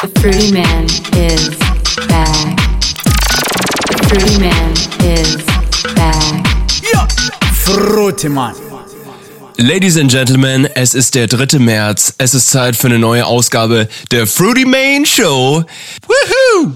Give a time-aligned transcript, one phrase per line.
[0.00, 0.84] The Fruity Man
[1.14, 1.58] is
[2.08, 2.56] back.
[3.86, 4.72] The Fruity Man
[5.04, 5.36] is
[5.94, 6.46] back.
[7.52, 8.54] Frutemann.
[9.58, 11.58] Ladies and Gentlemen, es ist der 3.
[11.58, 12.14] März.
[12.16, 15.64] Es ist Zeit für eine neue Ausgabe der Fruity Main Show.
[16.08, 16.72] Woohoo!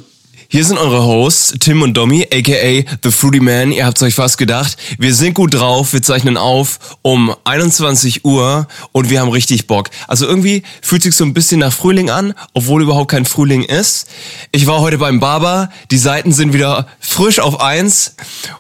[0.55, 3.73] Hier sind eure Hosts, Tim und Domi, aka The Fruity Man.
[3.73, 4.77] Ihr habt's euch fast gedacht.
[4.99, 9.91] Wir sind gut drauf, wir zeichnen auf um 21 Uhr und wir haben richtig Bock.
[10.07, 14.07] Also irgendwie fühlt sich so ein bisschen nach Frühling an, obwohl überhaupt kein Frühling ist.
[14.53, 18.15] Ich war heute beim Barber, die Seiten sind wieder frisch auf eins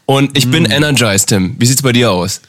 [0.05, 1.55] und ich bin energized, Tim.
[1.61, 2.41] Wie sieht's bei dir aus?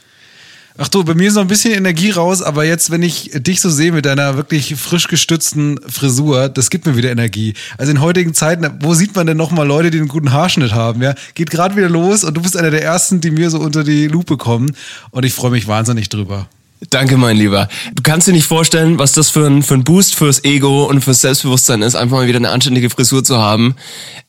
[0.77, 3.61] Ach du, bei mir ist noch ein bisschen Energie raus, aber jetzt, wenn ich dich
[3.61, 7.53] so sehe mit deiner wirklich frisch gestützten Frisur, das gibt mir wieder Energie.
[7.77, 11.01] Also in heutigen Zeiten, wo sieht man denn nochmal Leute, die einen guten Haarschnitt haben?
[11.01, 13.85] Ja, geht gerade wieder los und du bist einer der ersten, die mir so unter
[13.85, 14.75] die Lupe kommen
[15.11, 16.49] und ich freue mich wahnsinnig drüber.
[16.89, 17.69] Danke, mein Lieber.
[17.93, 21.01] Du kannst dir nicht vorstellen, was das für ein, für ein Boost fürs Ego und
[21.01, 23.75] fürs Selbstbewusstsein ist, einfach mal wieder eine anständige Frisur zu haben.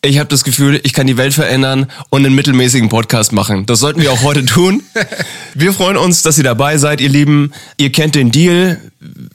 [0.01, 3.67] Ich habe das Gefühl, ich kann die Welt verändern und einen mittelmäßigen Podcast machen.
[3.67, 4.83] Das sollten wir auch heute tun.
[5.55, 7.53] Wir freuen uns, dass ihr dabei seid, ihr Lieben.
[7.79, 8.79] Ihr kennt den Deal.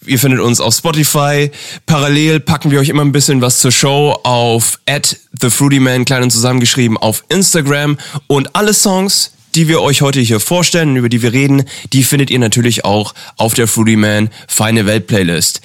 [0.06, 1.50] Ihr findet uns auf Spotify.
[1.88, 6.30] Parallel packen wir euch immer ein bisschen was zur Show auf at thefruityman, klein und
[6.30, 7.98] zusammengeschrieben, auf Instagram.
[8.28, 11.64] Und alle Songs, die wir euch heute hier vorstellen, über die wir reden,
[11.94, 15.62] die findet ihr natürlich auch auf der Fruity Man Feine Welt Playlist.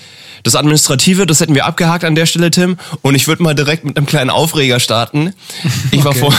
[0.46, 2.76] Das Administrative, das hätten wir abgehakt an der Stelle, Tim.
[3.02, 5.32] Und ich würde mal direkt mit einem kleinen Aufreger starten.
[5.90, 6.20] Ich, war Okay.
[6.20, 6.34] vor,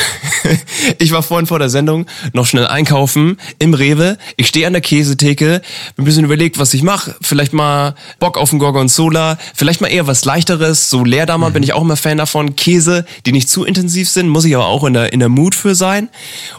[0.99, 4.17] ich war vorhin vor der Sendung noch schnell einkaufen im Rewe.
[4.37, 5.61] Ich stehe an der Käsetheke,
[5.97, 7.15] bin ein bisschen überlegt, was ich mache.
[7.19, 10.89] Vielleicht mal Bock auf einen Gorgonzola, vielleicht mal eher was leichteres.
[10.89, 12.55] So Leerdammer bin ich auch immer Fan davon.
[12.55, 15.53] Käse, die nicht zu intensiv sind, muss ich aber auch in der, in der Mood
[15.53, 16.07] für sein.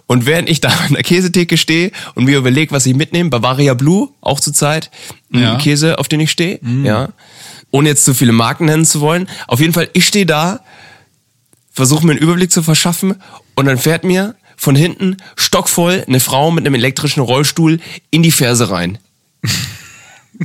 [0.07, 3.73] Und während ich da an der Käsetheke stehe und mir überlege, was ich mitnehme, Bavaria
[3.73, 4.91] Blue, auch zur Zeit,
[5.31, 5.57] Ja.
[5.57, 7.11] Käse, auf den ich stehe, ja.
[7.71, 9.29] Ohne jetzt zu viele Marken nennen zu wollen.
[9.47, 10.61] Auf jeden Fall, ich stehe da,
[11.71, 13.17] versuche mir einen Überblick zu verschaffen
[13.55, 17.81] und dann fährt mir von hinten stockvoll eine Frau mit einem elektrischen Rollstuhl
[18.11, 18.99] in die Ferse rein.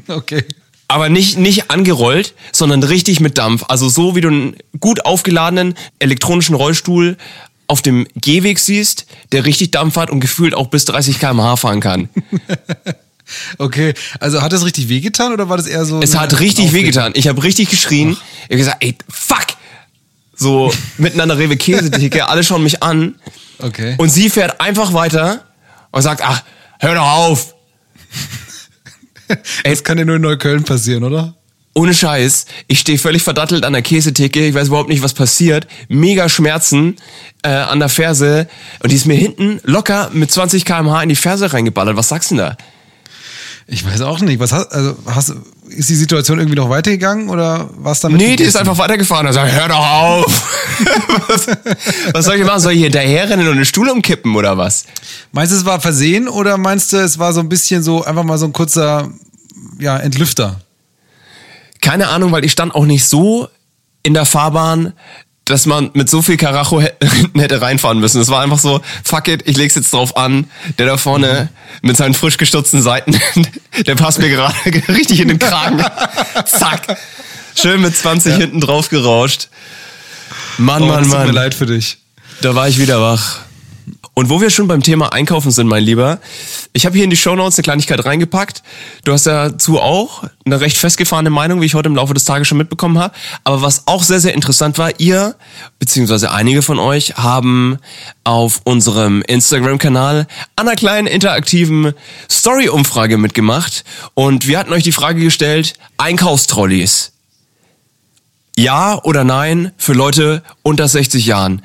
[0.07, 0.43] Okay.
[0.87, 3.65] Aber nicht, nicht angerollt, sondern richtig mit Dampf.
[3.67, 7.17] Also so wie du einen gut aufgeladenen elektronischen Rollstuhl
[7.67, 11.79] auf dem Gehweg siehst, der richtig Dampf hat und gefühlt auch bis 30 km/h fahren
[11.79, 12.09] kann.
[13.57, 16.01] Okay, also hat das richtig wehgetan oder war das eher so?
[16.01, 16.87] Es hat richtig Aufregung?
[16.87, 17.13] wehgetan.
[17.15, 18.11] Ich habe richtig geschrien.
[18.11, 19.47] Ich habe gesagt, ey, fuck!
[20.35, 23.15] So mitten an der Rewe Käsetheke, alle schauen mich an.
[23.59, 23.95] Okay.
[23.97, 25.45] Und sie fährt einfach weiter
[25.91, 26.43] und sagt, ach,
[26.79, 27.55] hör doch auf.
[29.63, 31.35] das kann ja nur in Neukölln passieren, oder?
[31.75, 35.67] Ohne Scheiß, ich stehe völlig verdattelt an der Käsetheke, ich weiß überhaupt nicht, was passiert.
[35.87, 36.97] Mega Schmerzen
[37.41, 38.47] äh, an der Ferse
[38.81, 41.95] und die ist mir hinten locker mit 20 km/h in die Ferse reingeballert.
[41.95, 42.57] Was sagst du denn da?
[43.67, 44.39] Ich weiß auch nicht.
[44.39, 45.33] Was hast, also hast,
[45.69, 48.19] ist die Situation irgendwie noch weitergegangen oder was damit?
[48.19, 50.59] Nee, die ist einfach weitergefahren und sagt, hör doch auf.
[51.27, 51.47] was,
[52.13, 52.59] was soll ich machen?
[52.59, 54.85] Soll ich hinterherrennen und den Stuhl umkippen oder was?
[55.31, 58.23] Meinst du, es war versehen oder meinst du, es war so ein bisschen so einfach
[58.23, 59.09] mal so ein kurzer,
[59.79, 60.59] ja, Entlüfter?
[61.81, 63.47] Keine Ahnung, weil ich stand auch nicht so
[64.03, 64.93] in der Fahrbahn,
[65.45, 66.81] dass man mit so viel Karacho
[67.35, 68.21] hätte reinfahren müssen.
[68.21, 70.49] Es war einfach so, fuck it, ich leg's jetzt drauf an.
[70.77, 71.49] Der da vorne
[71.81, 73.19] mit seinen frisch gestutzten Seiten,
[73.87, 74.55] der passt mir gerade
[74.87, 75.83] richtig in den Kragen.
[76.45, 76.97] Zack.
[77.55, 79.49] Schön mit 20 hinten drauf gerauscht.
[80.57, 81.35] Mann, Oh, Mann, das tut mir Mann.
[81.35, 81.97] leid für dich.
[82.41, 83.39] Da war ich wieder wach.
[84.15, 86.19] Und wo wir schon beim Thema Einkaufen sind, mein Lieber,
[86.71, 88.61] ich habe hier in die Shownotes eine Kleinigkeit reingepackt.
[89.03, 92.47] Du hast dazu auch eine recht festgefahrene Meinung, wie ich heute im Laufe des Tages
[92.47, 93.15] schon mitbekommen habe.
[93.43, 95.35] Aber was auch sehr, sehr interessant war, ihr,
[95.79, 97.79] beziehungsweise einige von euch, haben
[98.23, 101.93] auf unserem Instagram-Kanal an einer kleinen interaktiven
[102.29, 103.83] Story-Umfrage mitgemacht.
[104.13, 107.13] Und wir hatten euch die Frage gestellt, Einkaufstrolleys.
[108.55, 111.63] Ja oder nein für Leute unter 60 Jahren.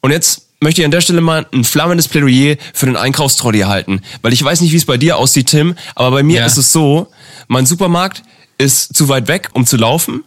[0.00, 4.00] Und jetzt möchte ich an der Stelle mal ein flammendes Plädoyer für den Einkaufstrolley halten.
[4.22, 6.46] Weil ich weiß nicht, wie es bei dir aussieht, Tim, aber bei mir Ja.
[6.46, 7.08] ist es so,
[7.48, 8.22] mein Supermarkt
[8.58, 10.24] ist zu weit weg, um zu laufen,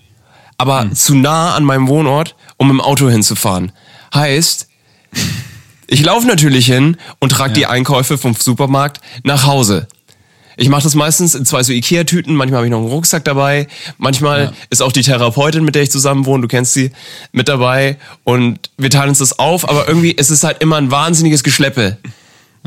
[0.58, 3.72] aber zu nah an meinem Wohnort, um im Auto hinzufahren.
[4.14, 4.68] Heißt,
[5.88, 9.88] ich laufe natürlich hin und trage die Einkäufe vom Supermarkt nach Hause.
[10.58, 13.68] Ich mache das meistens in zwei so Ikea-Tüten, manchmal habe ich noch einen Rucksack dabei,
[13.98, 16.92] manchmal ist auch die Therapeutin, mit der ich zusammen wohne, du kennst sie,
[17.32, 20.92] mit dabei und wir teilen uns das auf, aber irgendwie ist es halt immer ein
[20.92, 21.98] wahnsinniges Geschleppe.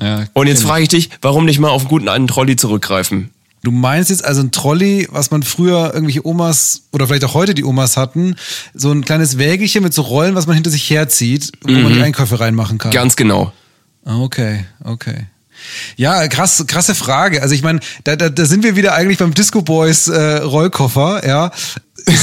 [0.00, 3.30] Ja, Und jetzt frage ich dich, warum nicht mal auf einen guten alten Trolley zurückgreifen?
[3.64, 7.54] Du meinst jetzt also ein Trolley, was man früher irgendwelche Omas oder vielleicht auch heute
[7.54, 8.36] die Omas hatten,
[8.72, 12.00] so ein kleines Wägelchen mit so Rollen, was man hinter sich herzieht, wo man die
[12.00, 12.92] Einkäufe reinmachen kann.
[12.92, 13.52] Ganz genau.
[14.04, 15.26] Ah, Okay, okay.
[15.96, 17.42] Ja, krass, krasse Frage.
[17.42, 21.26] Also ich meine, da, da, da sind wir wieder eigentlich beim Disco Boys äh, Rollkoffer,
[21.26, 21.50] ja.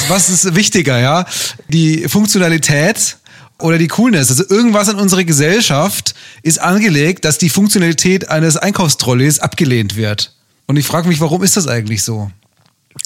[0.08, 1.26] was ist wichtiger, ja?
[1.70, 3.18] Die Funktionalität
[3.60, 4.30] oder die Coolness.
[4.30, 10.34] Also irgendwas in unserer Gesellschaft ist angelegt, dass die Funktionalität eines Einkaufstrolleys abgelehnt wird.
[10.68, 12.32] Und ich frage mich, warum ist das eigentlich so?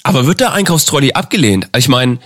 [0.04, 1.68] Aber wird der Einkaufstrolli abgelehnt?
[1.76, 2.20] Ich meine,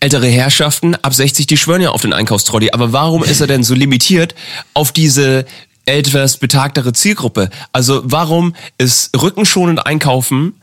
[0.00, 2.70] ältere Herrschaften ab 60, die schwören ja auf den Einkaufstrolli.
[2.72, 4.34] Aber warum ist er denn so limitiert
[4.74, 5.46] auf diese
[5.86, 7.50] etwas betagtere Zielgruppe?
[7.72, 10.54] Also warum ist rückenschonend einkaufen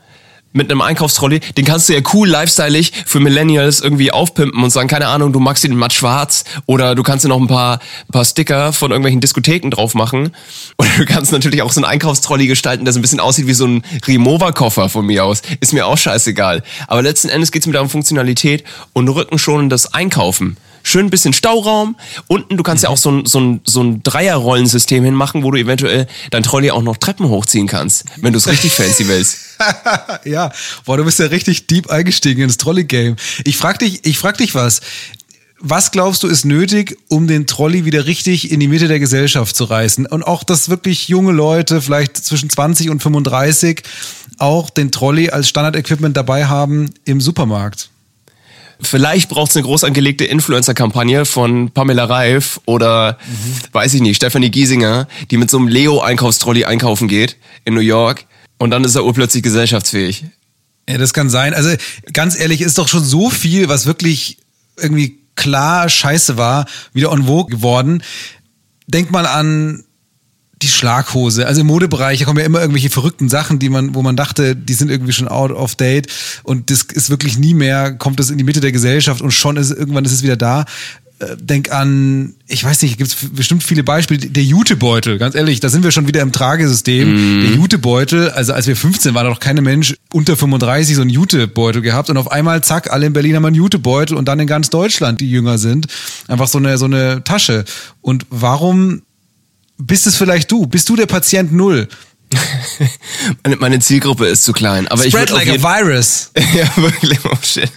[0.52, 4.88] mit einem Einkaufstrolley, den kannst du ja cool lifestyleig für Millennials irgendwie aufpimpen und sagen,
[4.88, 8.12] keine Ahnung, du magst den matt schwarz oder du kannst dir noch ein paar, ein
[8.12, 10.34] paar Sticker von irgendwelchen Diskotheken drauf machen
[10.78, 13.54] oder du kannst natürlich auch so einen Einkaufstrolley gestalten, der so ein bisschen aussieht wie
[13.54, 15.42] so ein Remover-Koffer von mir aus.
[15.60, 16.62] Ist mir auch scheißegal.
[16.86, 21.96] Aber letzten Endes geht's mir da um Funktionalität und rückenschonendes Einkaufen schön ein bisschen Stauraum.
[22.26, 25.58] Unten, du kannst ja auch so ein, so ein, so ein Dreierrollensystem hinmachen, wo du
[25.58, 29.38] eventuell dein Trolley auch noch Treppen hochziehen kannst, wenn du es richtig fancy willst.
[30.24, 30.52] ja,
[30.84, 33.16] boah, du bist ja richtig deep eingestiegen ins Trolley-Game.
[33.44, 34.80] Ich frag dich, ich frag dich was.
[35.64, 39.54] Was glaubst du ist nötig, um den Trolley wieder richtig in die Mitte der Gesellschaft
[39.54, 40.06] zu reißen?
[40.06, 43.84] Und auch, dass wirklich junge Leute, vielleicht zwischen 20 und 35,
[44.38, 47.91] auch den Trolley als Standard-Equipment dabei haben im Supermarkt?
[48.82, 53.54] Vielleicht braucht es eine groß angelegte Influencer-Kampagne von Pamela Reif oder, mhm.
[53.72, 58.26] weiß ich nicht, Stephanie Giesinger, die mit so einem Leo-Einkaufstrolley einkaufen geht in New York
[58.58, 60.24] und dann ist er urplötzlich gesellschaftsfähig.
[60.88, 61.54] Ja, das kann sein.
[61.54, 61.70] Also
[62.12, 64.38] ganz ehrlich, ist doch schon so viel, was wirklich
[64.76, 68.02] irgendwie klar scheiße war, wieder on vogue geworden.
[68.88, 69.84] Denk mal an
[70.62, 71.46] die Schlaghose.
[71.46, 74.56] Also im Modebereich, da kommen ja immer irgendwelche verrückten Sachen, die man, wo man dachte,
[74.56, 76.06] die sind irgendwie schon out of date
[76.42, 79.56] und das ist wirklich nie mehr, kommt das in die Mitte der Gesellschaft und schon
[79.56, 80.64] ist irgendwann ist es wieder da.
[81.22, 84.20] Äh, denk an, ich weiß nicht, gibt es bestimmt viele Beispiele.
[84.20, 87.12] Der Jutebeutel, ganz ehrlich, da sind wir schon wieder im Tragesystem.
[87.12, 87.40] Mm.
[87.42, 91.10] Der Jutebeutel, also als wir 15 waren, hat noch keine Mensch unter 35 so einen
[91.10, 94.46] Jutebeutel gehabt und auf einmal, zack, alle in Berlin haben einen Jutebeutel und dann in
[94.46, 95.86] ganz Deutschland, die jünger sind,
[96.28, 97.64] einfach so eine, so eine Tasche.
[98.00, 99.02] Und warum
[99.86, 100.66] bist es vielleicht du?
[100.66, 101.88] Bist du der Patient Null?
[103.58, 104.88] meine, Zielgruppe ist zu klein.
[104.88, 106.30] Aber Spread ich like a virus.
[106.54, 107.18] ja, wirklich.
[107.24, 107.70] Oh shit.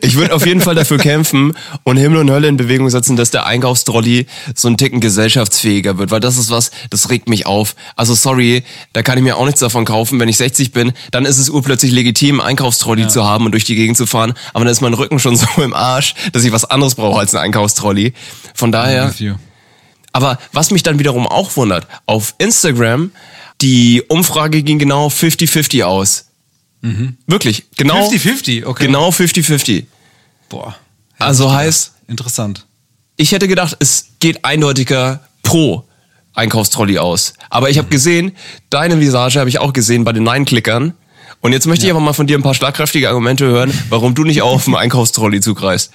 [0.00, 1.52] Ich würde auf jeden Fall dafür kämpfen
[1.82, 6.10] und Himmel und Hölle in Bewegung setzen, dass der Einkaufstrolli so ein Ticken gesellschaftsfähiger wird,
[6.10, 7.76] weil das ist was, das regt mich auf.
[7.94, 8.62] Also sorry,
[8.94, 10.18] da kann ich mir auch nichts davon kaufen.
[10.18, 13.08] Wenn ich 60 bin, dann ist es urplötzlich legitim, einen Einkaufstrolli ja.
[13.08, 14.32] zu haben und durch die Gegend zu fahren.
[14.54, 17.34] Aber dann ist mein Rücken schon so im Arsch, dass ich was anderes brauche als
[17.34, 18.14] ein Einkaufstrolli.
[18.54, 19.12] Von daher
[20.12, 23.12] aber was mich dann wiederum auch wundert, auf Instagram,
[23.60, 26.26] die Umfrage ging genau 50-50 aus.
[26.82, 27.16] Mhm.
[27.26, 28.08] Wirklich, genau.
[28.08, 28.86] 50-50, okay.
[28.86, 29.84] Genau 50-50.
[30.48, 30.76] Boah.
[31.18, 31.92] Also heißt.
[32.08, 32.66] Interessant.
[33.16, 35.84] Ich hätte gedacht, es geht eindeutiger pro
[36.34, 37.34] Einkaufstrolley aus.
[37.50, 37.92] Aber ich habe mhm.
[37.92, 38.36] gesehen,
[38.70, 40.94] deine Visage habe ich auch gesehen bei den Nein-Klickern.
[41.40, 41.90] Und jetzt möchte ja.
[41.90, 44.74] ich aber mal von dir ein paar schlagkräftige Argumente hören, warum du nicht auf den
[44.74, 45.92] Einkaufstrolley zugreifst.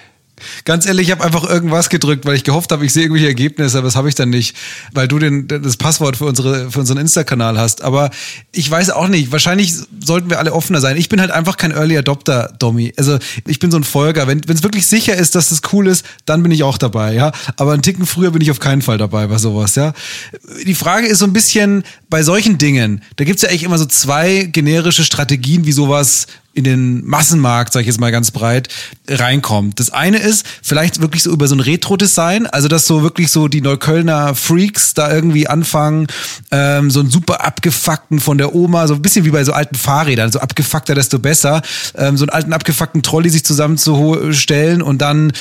[0.66, 3.78] Ganz ehrlich, ich habe einfach irgendwas gedrückt, weil ich gehofft habe, ich sehe irgendwelche Ergebnisse,
[3.78, 4.56] aber das habe ich dann nicht,
[4.94, 7.82] weil du den, das Passwort für, unsere, für unseren Insta-Kanal hast.
[7.82, 8.10] Aber
[8.52, 9.74] ich weiß auch nicht, wahrscheinlich
[10.04, 10.98] sollten wir alle offener sein.
[10.98, 12.94] Ich bin halt einfach kein Early Adopter, Domi.
[12.98, 13.18] Also
[13.48, 14.28] ich bin so ein Folger.
[14.28, 17.32] Wenn es wirklich sicher ist, dass das cool ist, dann bin ich auch dabei, ja.
[17.56, 19.94] Aber einen Ticken früher bin ich auf keinen Fall dabei bei sowas, ja.
[20.66, 23.86] Die Frage ist so ein bisschen, bei solchen Dingen, da gibt's ja eigentlich immer so
[23.86, 28.70] zwei generische Strategien, wie sowas in den Massenmarkt, sag ich jetzt mal ganz breit,
[29.08, 29.80] reinkommt.
[29.80, 33.50] Das eine ist vielleicht wirklich so über so ein Retro-Design, also dass so wirklich so
[33.50, 36.08] die Neuköllner Freaks da irgendwie anfangen,
[36.52, 39.76] ähm, so einen super abgefuckten von der Oma, so ein bisschen wie bei so alten
[39.76, 41.62] Fahrrädern, so abgefuckter, desto besser,
[41.96, 45.34] ähm, so einen alten abgefuckten Trolley sich zusammenzustellen und dann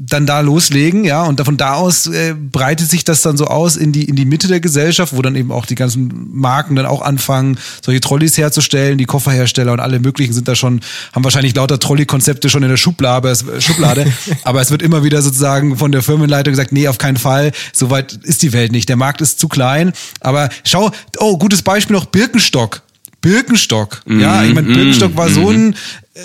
[0.00, 3.76] dann da loslegen, ja, und von da aus äh, breitet sich das dann so aus
[3.76, 6.86] in die in die Mitte der Gesellschaft, wo dann eben auch die ganzen Marken dann
[6.86, 11.54] auch anfangen, solche Trolleys herzustellen, die Kofferhersteller und alle möglichen sind da schon, haben wahrscheinlich
[11.56, 14.06] lauter Trolley-Konzepte schon in der Schublade, Schublade,
[14.44, 17.90] aber es wird immer wieder sozusagen von der Firmenleitung gesagt, nee, auf keinen Fall, so
[17.90, 21.96] weit ist die Welt nicht, der Markt ist zu klein, aber schau, oh, gutes Beispiel
[21.96, 22.82] noch Birkenstock,
[23.20, 24.02] Birkenstock.
[24.06, 25.76] Mm, ja, ich meine, Birkenstock war mm, so ein äh,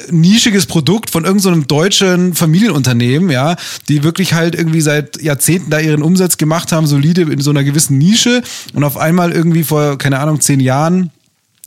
[0.09, 3.55] nischiges Produkt von irgendeinem so deutschen Familienunternehmen, ja,
[3.87, 7.63] die wirklich halt irgendwie seit Jahrzehnten da ihren Umsatz gemacht haben, solide in so einer
[7.63, 8.41] gewissen Nische
[8.73, 11.11] und auf einmal irgendwie vor, keine Ahnung, zehn Jahren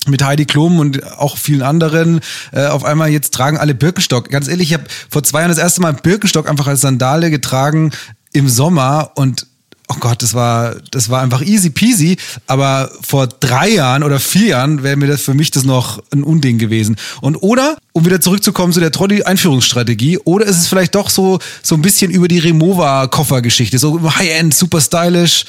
[0.08, 2.20] mit Heidi Klum und auch vielen anderen
[2.52, 4.30] äh, auf einmal jetzt tragen alle Birkenstock.
[4.30, 7.90] Ganz ehrlich, ich habe vor zwei Jahren das erste Mal Birkenstock einfach als Sandale getragen
[8.32, 9.46] im Sommer und
[9.88, 12.16] oh Gott, das war, das war einfach easy peasy.
[12.46, 16.22] Aber vor drei Jahren oder vier Jahren wäre mir das für mich das noch ein
[16.22, 16.96] Unding gewesen.
[17.20, 21.74] Und oder, um wieder zurückzukommen zu der Trolley-Einführungsstrategie, oder ist es vielleicht doch so, so
[21.74, 25.44] ein bisschen über die Remova-Koffergeschichte, so High-End, super stylish.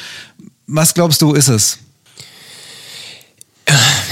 [0.67, 1.79] Was glaubst du, ist es?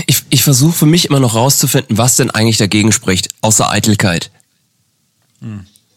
[0.08, 4.32] Ich, ich versuche für mich immer noch rauszufinden, was denn eigentlich dagegen spricht, außer Eitelkeit.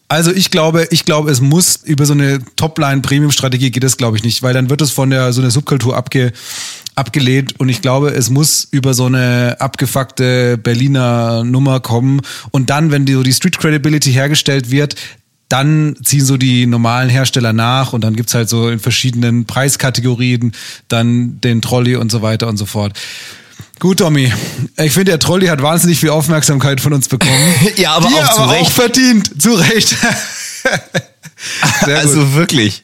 [0.09, 4.25] Also ich glaube, ich glaube, es muss über so eine Topline-Premium-Strategie geht es, glaube ich,
[4.25, 6.33] nicht, weil dann wird es von der so einer Subkultur abge,
[6.95, 12.23] abgelehnt und ich glaube, es muss über so eine abgefuckte Berliner Nummer kommen
[12.53, 14.97] und dann, wenn die, so die Street Credibility hergestellt wird,
[15.51, 20.53] dann ziehen so die normalen Hersteller nach und dann gibt's halt so in verschiedenen Preiskategorien
[20.89, 22.99] dann den Trolley und so weiter und so fort.
[23.79, 24.33] Gut, Tommy.
[24.79, 27.33] Ich finde, der Trolley hat wahnsinnig viel Aufmerksamkeit von uns bekommen.
[27.77, 28.63] Ja, aber Die auch zu aber Recht.
[28.63, 29.43] auch verdient.
[29.43, 29.97] Zu Recht.
[31.87, 32.83] Also wirklich.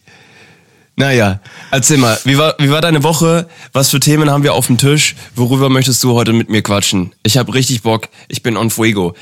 [0.94, 1.40] Naja,
[1.72, 3.48] erzähl mal, wie war, wie war deine Woche?
[3.72, 5.16] Was für Themen haben wir auf dem Tisch?
[5.34, 7.12] Worüber möchtest du heute mit mir quatschen?
[7.24, 8.08] Ich habe richtig Bock.
[8.28, 9.14] Ich bin on fuego.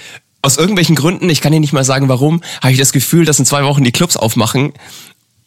[0.42, 3.38] Aus irgendwelchen Gründen, ich kann dir nicht mal sagen warum, habe ich das Gefühl, dass
[3.38, 4.74] in zwei Wochen die Clubs aufmachen.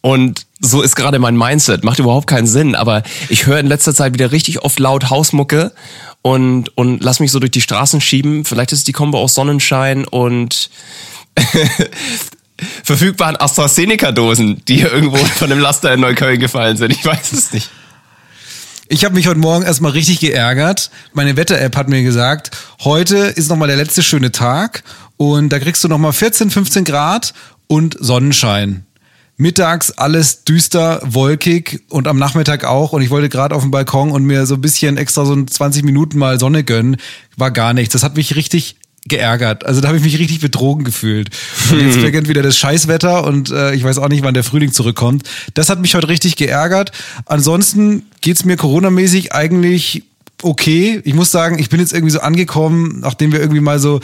[0.02, 1.84] Und so ist gerade mein Mindset.
[1.84, 5.74] Macht überhaupt keinen Sinn, aber ich höre in letzter Zeit wieder richtig oft laut Hausmucke
[6.26, 8.46] und, und lass mich so durch die Straßen schieben.
[8.46, 10.72] Vielleicht ist es die Kombo aus Sonnenschein und
[12.84, 16.90] verfügbaren AstraZeneca-Dosen, die hier irgendwo von dem Laster in Neukölln gefallen sind.
[16.90, 17.70] Ich weiß es nicht.
[18.88, 20.90] Ich habe mich heute Morgen erstmal richtig geärgert.
[21.14, 24.84] Meine Wetter-App hat mir gesagt, heute ist nochmal der letzte schöne Tag
[25.18, 27.36] und da kriegst du nochmal 14, 15 Grad
[27.68, 28.84] und Sonnenschein.
[29.38, 32.94] Mittags alles düster, wolkig und am Nachmittag auch.
[32.94, 35.84] Und ich wollte gerade auf dem Balkon und mir so ein bisschen extra so 20
[35.84, 36.98] Minuten mal Sonne gönnen.
[37.36, 37.94] War gar nichts.
[37.94, 38.78] Das hat mich richtig
[39.08, 39.66] geärgert.
[39.66, 41.30] Also da habe ich mich richtig betrogen gefühlt.
[41.72, 44.72] Und jetzt beginnt wieder das Scheißwetter und äh, ich weiß auch nicht, wann der Frühling
[44.72, 45.24] zurückkommt.
[45.54, 46.92] Das hat mich heute richtig geärgert.
[47.26, 50.04] Ansonsten geht's mir coronamäßig eigentlich
[50.42, 51.02] okay.
[51.04, 54.00] Ich muss sagen, ich bin jetzt irgendwie so angekommen, nachdem wir irgendwie mal so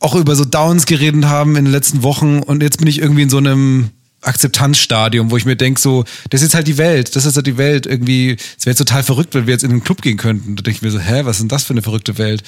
[0.00, 3.22] auch über so Downs geredet haben in den letzten Wochen und jetzt bin ich irgendwie
[3.22, 3.90] in so einem
[4.22, 7.56] Akzeptanzstadium, wo ich mir denke, so, das ist halt die Welt, das ist halt die
[7.56, 7.86] Welt.
[7.86, 10.56] Irgendwie, es wäre total verrückt, wenn wir jetzt in den Club gehen könnten.
[10.56, 12.42] Da denke ich mir so, hä, was ist denn das für eine verrückte Welt?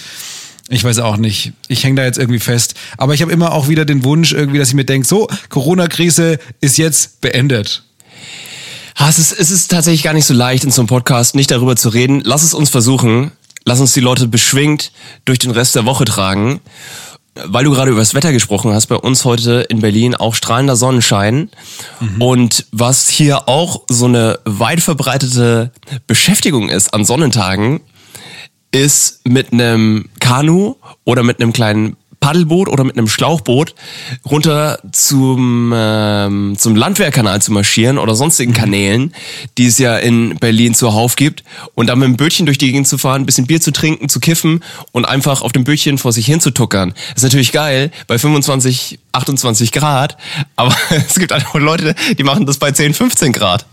[0.68, 1.52] Ich weiß auch nicht.
[1.68, 2.74] Ich hänge da jetzt irgendwie fest.
[2.96, 6.38] Aber ich habe immer auch wieder den Wunsch, irgendwie, dass ich mir denke, so, Corona-Krise
[6.60, 7.82] ist jetzt beendet.
[8.94, 11.50] Ah, es, ist, es ist tatsächlich gar nicht so leicht, in so einem Podcast nicht
[11.50, 12.20] darüber zu reden.
[12.24, 13.32] Lass es uns versuchen.
[13.64, 14.92] Lass uns die Leute beschwingt
[15.24, 16.60] durch den Rest der Woche tragen.
[17.34, 20.76] Weil du gerade über das Wetter gesprochen hast, bei uns heute in Berlin auch strahlender
[20.76, 21.50] Sonnenschein.
[22.18, 25.72] Und was hier auch so eine weit verbreitete
[26.06, 27.80] Beschäftigung ist an Sonnentagen,
[28.72, 33.74] ist mit einem Kanu oder mit einem kleinen Paddelboot oder mit einem Schlauchboot
[34.30, 39.14] runter zum, ähm, zum Landwehrkanal zu marschieren oder sonstigen Kanälen,
[39.56, 41.42] die es ja in Berlin zuhauf gibt
[41.74, 44.08] und dann mit dem Bötchen durch die Gegend zu fahren, ein bisschen Bier zu trinken,
[44.08, 44.62] zu kiffen
[44.92, 46.92] und einfach auf dem Bötchen vor sich hin zu tuckern.
[47.08, 50.18] Das ist natürlich geil bei 25, 28 Grad,
[50.56, 53.64] aber es gibt einfach Leute, die machen das bei 10, 15 Grad.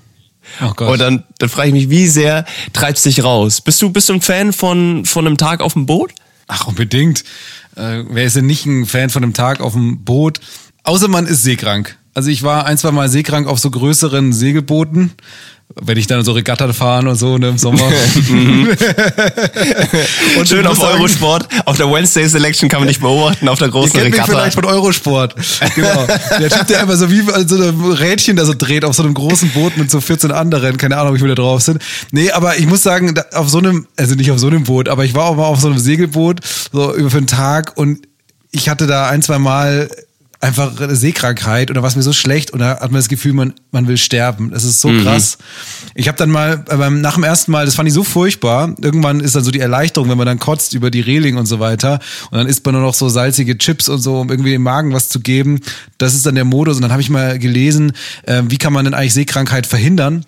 [0.61, 0.89] Oh Gott.
[0.89, 3.59] Und dann, dann frage ich mich, wie sehr treibst dich raus?
[3.59, 6.13] Bist du, bist du ein Fan von, von einem Tag auf dem Boot?
[6.47, 7.25] Ach, unbedingt.
[7.77, 10.39] Äh, wer ist denn nicht ein Fan von einem Tag auf dem Boot?
[10.83, 11.97] Außer man ist seekrank.
[12.13, 15.11] Also ich war ein, zwei Mal seekrank auf so größeren Segelbooten.
[15.75, 17.83] Wenn ich dann so Regatta fahren und so ne, im Sommer.
[20.39, 21.47] und Schön ich auf sagen, Eurosport.
[21.65, 24.31] Auf der Wednesday Selection kann man dich beobachten, auf der Ihr großen kennt mich Regatta.
[24.31, 25.35] vielleicht von Eurosport.
[25.75, 26.07] Genau.
[26.39, 29.13] Der Typ, der einfach so wie so ein Rädchen da so dreht auf so einem
[29.13, 30.77] großen Boot mit so 14 anderen.
[30.77, 31.81] Keine Ahnung, wie viele da drauf sind.
[32.11, 35.03] Nee, aber ich muss sagen, auf so einem, also nicht auf so einem Boot, aber
[35.03, 36.39] ich war auch mal auf so einem Segelboot,
[36.71, 38.07] so über für einen Tag und
[38.51, 39.89] ich hatte da ein, zwei Mal
[40.47, 43.53] einfach eine Seekrankheit war es mir so schlecht und da hat man das Gefühl, man,
[43.71, 44.49] man will sterben.
[44.51, 45.37] Das ist so krass.
[45.93, 48.73] Ich habe dann mal äh, beim, nach dem ersten Mal, das fand ich so furchtbar,
[48.81, 51.59] irgendwann ist dann so die Erleichterung, wenn man dann kotzt über die Reling und so
[51.59, 51.99] weiter
[52.31, 54.93] und dann isst man nur noch so salzige Chips und so, um irgendwie dem Magen
[54.93, 55.59] was zu geben.
[55.97, 57.91] Das ist dann der Modus und dann habe ich mal gelesen,
[58.23, 60.25] äh, wie kann man denn eigentlich Seekrankheit verhindern?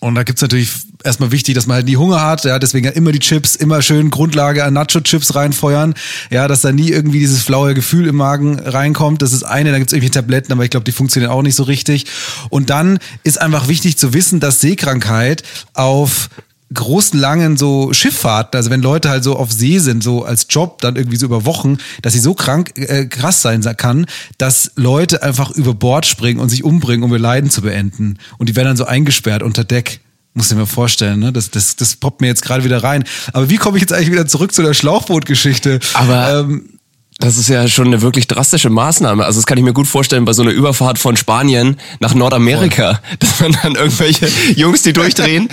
[0.00, 0.70] Und da gibt's natürlich
[1.02, 4.10] erstmal wichtig, dass man halt nie Hunger hat, ja, deswegen immer die Chips, immer schön
[4.10, 5.94] Grundlage an Nacho-Chips reinfeuern,
[6.30, 9.22] ja, dass da nie irgendwie dieses flaue Gefühl im Magen reinkommt.
[9.22, 11.64] Das ist eine, da gibt's irgendwie Tabletten, aber ich glaube, die funktionieren auch nicht so
[11.64, 12.06] richtig.
[12.48, 15.42] Und dann ist einfach wichtig zu wissen, dass Seekrankheit
[15.74, 16.28] auf
[16.72, 20.80] großen, langen so Schifffahrten, also wenn Leute halt so auf See sind, so als Job,
[20.82, 24.06] dann irgendwie so über Wochen, dass sie so krank, äh, krass sein kann,
[24.36, 28.18] dass Leute einfach über Bord springen und sich umbringen, um ihr Leiden zu beenden.
[28.38, 30.00] Und die werden dann so eingesperrt unter Deck.
[30.34, 31.32] Muss ich mir vorstellen, ne?
[31.32, 33.04] Das, das, das poppt mir jetzt gerade wieder rein.
[33.32, 35.80] Aber wie komme ich jetzt eigentlich wieder zurück zu der Schlauchbootgeschichte?
[35.94, 36.77] Aber ähm,
[37.18, 39.24] das ist ja schon eine wirklich drastische Maßnahme.
[39.24, 43.00] Also das kann ich mir gut vorstellen bei so einer Überfahrt von Spanien nach Nordamerika,
[43.18, 45.48] dass man dann irgendwelche Jungs, die durchdrehen,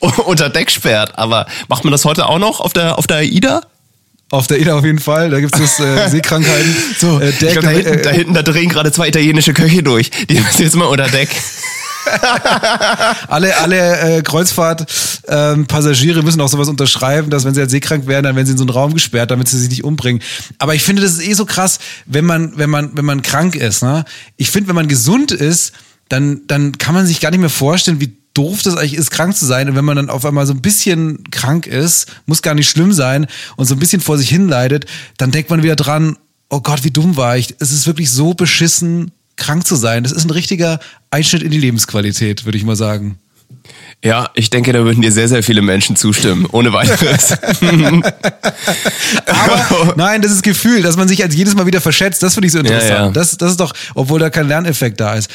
[0.00, 1.16] unter Deck sperrt.
[1.16, 3.62] Aber macht man das heute auch noch auf der, auf der AIDA?
[4.30, 6.76] auf der Ida auf jeden Fall, da gibt es äh, Seekrankheiten.
[6.98, 9.84] So, äh, Deck, glaub, da, hinten, äh, da hinten, da drehen gerade zwei italienische Köche
[9.84, 10.10] durch.
[10.28, 11.28] Die müssen jetzt mal unter Deck.
[13.28, 18.36] alle alle äh, Kreuzfahrt-Passagiere müssen auch sowas unterschreiben, dass wenn sie halt seekrank werden, dann
[18.36, 20.22] werden sie in so einen Raum gesperrt, damit sie sich nicht umbringen.
[20.58, 23.56] Aber ich finde, das ist eh so krass, wenn man, wenn man, wenn man krank
[23.56, 23.82] ist.
[23.82, 24.04] Ne?
[24.36, 25.72] Ich finde, wenn man gesund ist,
[26.08, 29.36] dann, dann kann man sich gar nicht mehr vorstellen, wie doof das eigentlich ist, krank
[29.36, 29.68] zu sein.
[29.68, 32.92] Und wenn man dann auf einmal so ein bisschen krank ist, muss gar nicht schlimm
[32.92, 36.18] sein und so ein bisschen vor sich hin leidet, dann denkt man wieder dran,
[36.50, 37.54] oh Gott, wie dumm war ich.
[37.60, 40.02] Es ist wirklich so beschissen, krank zu sein.
[40.02, 40.78] Das ist ein richtiger
[41.10, 43.18] Einschnitt in die Lebensqualität, würde ich mal sagen.
[44.02, 47.32] Ja, ich denke, da würden dir sehr, sehr viele Menschen zustimmen, ohne weiteres.
[49.26, 52.48] Aber nein, das ist Gefühl, dass man sich als jedes Mal wieder verschätzt, das finde
[52.48, 52.90] ich so interessant.
[52.90, 53.10] Ja, ja.
[53.12, 55.30] Das, das ist doch, obwohl da kein Lerneffekt da ist.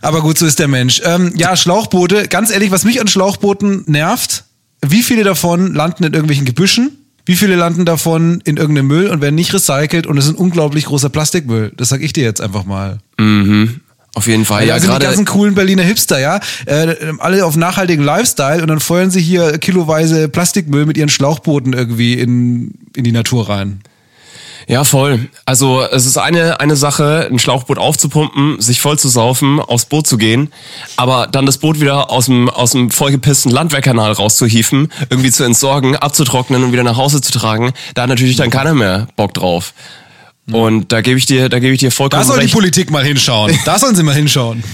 [0.00, 1.02] Aber gut, so ist der Mensch.
[1.04, 4.44] Ähm, ja, Schlauchboote, ganz ehrlich, was mich an Schlauchbooten nervt,
[4.80, 6.97] wie viele davon landen in irgendwelchen Gebüschen?
[7.28, 10.36] Wie viele landen davon in irgendeinem Müll und werden nicht recycelt und es ist ein
[10.36, 11.72] unglaublich großer Plastikmüll?
[11.76, 13.00] Das sag ich dir jetzt einfach mal.
[14.14, 14.62] Auf jeden Fall.
[14.62, 16.40] Ja, Ja, sind die ganzen coolen Berliner Hipster, ja.
[16.64, 21.74] Äh, alle auf nachhaltigen Lifestyle und dann feuern sie hier kiloweise Plastikmüll mit ihren Schlauchbooten
[21.74, 23.80] irgendwie in, in die Natur rein.
[24.66, 25.28] Ja, voll.
[25.44, 30.06] Also es ist eine, eine Sache, ein Schlauchboot aufzupumpen, sich voll zu saufen, aufs Boot
[30.06, 30.52] zu gehen,
[30.96, 35.96] aber dann das Boot wieder aus dem, aus dem vollgepissten Landwehrkanal rauszuhieven, irgendwie zu entsorgen,
[35.96, 39.72] abzutrocknen und wieder nach Hause zu tragen, da hat natürlich dann keiner mehr Bock drauf.
[40.50, 42.54] Und da gebe ich dir, da gebe ich dir vollkommen Da soll die recht.
[42.54, 43.56] Politik mal hinschauen.
[43.64, 44.64] Da sollen sie mal hinschauen.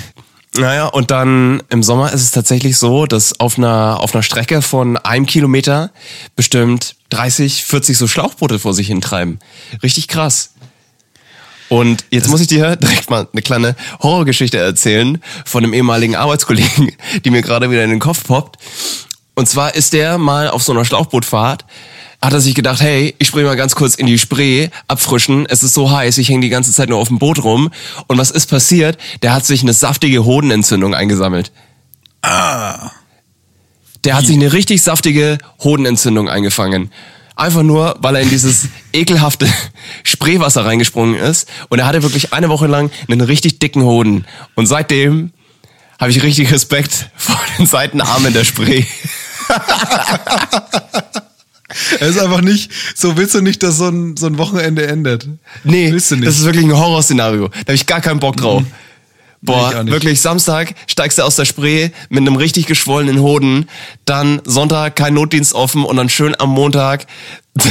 [0.56, 4.62] Naja, und dann im Sommer ist es tatsächlich so, dass auf einer, auf einer Strecke
[4.62, 5.90] von einem Kilometer
[6.36, 9.38] bestimmt 30, 40 so Schlauchboote vor sich hintreiben.
[9.82, 10.50] Richtig krass.
[11.68, 16.92] Und jetzt muss ich dir direkt mal eine kleine Horrorgeschichte erzählen von einem ehemaligen Arbeitskollegen,
[17.24, 18.58] die mir gerade wieder in den Kopf poppt.
[19.34, 21.64] Und zwar ist der mal auf so einer Schlauchbootfahrt,
[22.20, 25.62] hat er sich gedacht, hey, ich springe mal ganz kurz in die Spree, abfrischen, es
[25.62, 27.70] ist so heiß, ich hänge die ganze Zeit nur auf dem Boot rum.
[28.06, 28.98] Und was ist passiert?
[29.22, 31.52] Der hat sich eine saftige Hodenentzündung eingesammelt.
[32.22, 32.90] Ah.
[34.04, 36.90] Der hat sich eine richtig saftige Hodenentzündung eingefangen.
[37.36, 39.48] Einfach nur, weil er in dieses ekelhafte
[40.02, 41.48] Spreewasser reingesprungen ist.
[41.68, 44.24] Und er hatte wirklich eine Woche lang einen richtig dicken Hoden.
[44.54, 45.32] Und seitdem
[45.98, 48.84] habe ich richtig Respekt vor den Seitenarmen der Spree.
[51.98, 55.26] Es ist einfach nicht, so willst du nicht, dass so ein, so ein Wochenende endet.
[55.64, 56.26] Nee, willst du nicht.
[56.26, 57.48] das ist wirklich ein Horrorszenario.
[57.48, 58.62] Da habe ich gar keinen Bock drauf.
[58.62, 58.68] Ich
[59.44, 63.68] Boah, wirklich, Samstag steigst du aus der Spree mit einem richtig geschwollenen Hoden,
[64.06, 67.06] dann Sonntag kein Notdienst offen und dann schön am Montag,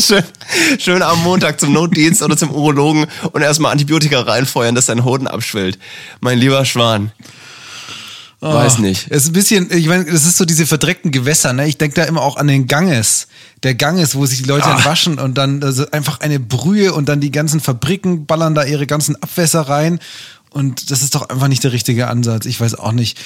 [0.00, 0.22] schön,
[0.78, 5.26] schön am Montag zum Notdienst oder zum Urologen und erstmal Antibiotika reinfeuern, dass dein Hoden
[5.26, 5.78] abschwillt.
[6.20, 7.12] Mein lieber Schwan.
[8.40, 9.06] Weiß nicht.
[9.08, 11.66] Es ist ein bisschen, ich meine, das ist so diese verdreckten Gewässer, ne?
[11.66, 13.26] Ich denke da immer auch an den Ganges.
[13.62, 14.84] Der Ganges, wo sich die Leute Ah.
[14.84, 18.86] waschen und dann also einfach eine Brühe und dann die ganzen Fabriken ballern da ihre
[18.86, 19.98] ganzen Abwässer rein.
[20.54, 22.46] Und das ist doch einfach nicht der richtige Ansatz.
[22.46, 23.18] Ich weiß auch nicht.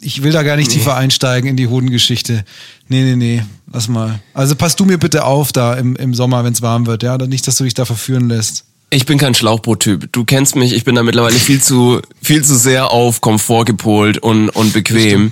[0.00, 2.44] Ich will da gar nicht tiefer einsteigen in die Hodengeschichte.
[2.88, 3.42] Nee, nee, nee.
[3.72, 4.18] Lass mal.
[4.34, 7.16] Also pass du mir bitte auf da im, im Sommer, wenn es warm wird, ja?
[7.16, 8.64] Nicht, dass du dich da verführen lässt.
[8.90, 10.12] Ich bin kein Schlauchboot-Typ.
[10.12, 14.18] Du kennst mich, ich bin da mittlerweile viel zu, viel zu sehr auf Komfort gepolt
[14.18, 15.30] und, und bequem.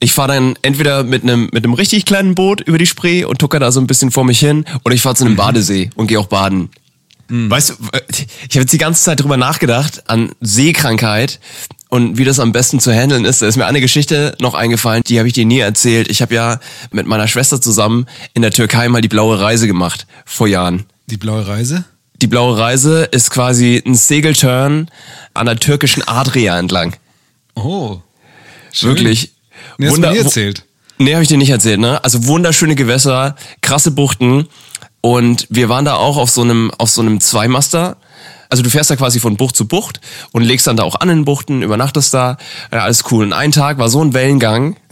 [0.00, 3.38] Ich fahre dann entweder mit einem mit einem richtig kleinen Boot über die Spree und
[3.38, 6.08] tucker da so ein bisschen vor mich hin, oder ich fahre zu einem Badesee und
[6.08, 6.70] gehe auch baden.
[7.28, 7.74] Weißt du,
[8.48, 11.40] ich habe jetzt die ganze Zeit drüber nachgedacht an Seekrankheit
[11.90, 13.42] und wie das am besten zu handeln ist.
[13.42, 16.10] Da ist mir eine Geschichte noch eingefallen, die habe ich dir nie erzählt.
[16.10, 16.60] Ich habe ja
[16.90, 20.86] mit meiner Schwester zusammen in der Türkei mal die blaue Reise gemacht vor Jahren.
[21.06, 21.84] Die blaue Reise?
[22.20, 24.90] Die blaue Reise ist quasi ein Segelturn
[25.34, 26.96] an der türkischen Adria entlang.
[27.54, 27.98] Oh.
[28.80, 29.32] Wirklich.
[29.78, 30.64] Nee, hast du Wunder- mir nie erzählt.
[30.98, 32.02] Nee, habe ich dir nicht erzählt, ne?
[32.02, 34.48] Also wunderschöne Gewässer, krasse Buchten
[35.00, 37.96] und wir waren da auch auf so einem auf so einem Zweimaster.
[38.50, 40.00] Also du fährst da quasi von Bucht zu Bucht
[40.32, 42.38] und legst dann da auch an in Buchten, übernachtest da,
[42.72, 43.24] ja, alles cool.
[43.24, 44.76] Und ein Tag war so ein Wellengang.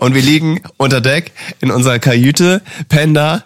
[0.00, 3.44] Und wir liegen unter Deck in unserer Kajüte, pennen da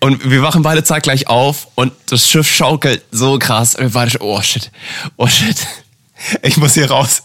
[0.00, 3.76] und wir wachen beide zeitgleich auf und das Schiff schaukelt so krass.
[3.76, 4.72] Und wir beide, oh shit,
[5.16, 5.64] oh shit,
[6.42, 7.22] ich muss hier raus.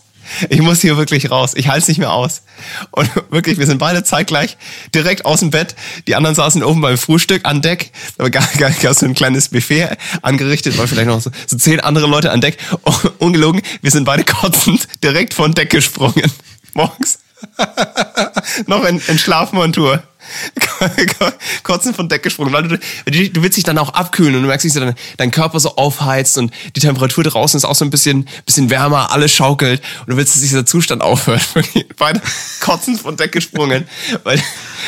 [0.50, 1.54] Ich muss hier wirklich raus.
[1.56, 2.44] Ich halte es nicht mehr aus.
[2.92, 4.58] Und wirklich, wir sind beide zeitgleich
[4.94, 5.76] direkt aus dem Bett.
[6.08, 7.92] Die anderen saßen oben beim Frühstück an Deck.
[8.18, 12.08] Da gab es so ein kleines Buffet angerichtet, weil vielleicht noch so, so zehn andere
[12.08, 12.58] Leute an Deck.
[12.84, 16.32] Oh, ungelogen, wir sind beide kotzend direkt von Deck gesprungen.
[16.74, 17.20] Morgens.
[18.68, 20.04] noch in, in Schlafmontur.
[21.64, 22.54] Kotzen von Deck gesprungen.
[22.54, 22.78] Weil du,
[23.30, 26.38] du, willst dich dann auch abkühlen und du merkst, wie dein, dein Körper so aufheizt
[26.38, 30.18] und die Temperatur draußen ist auch so ein bisschen, bisschen wärmer, alles schaukelt und du
[30.18, 31.42] willst, dass dieser Zustand aufhört.
[31.98, 32.22] Beide
[32.60, 33.88] Kotzen von Deck gesprungen,
[34.24, 34.42] weil,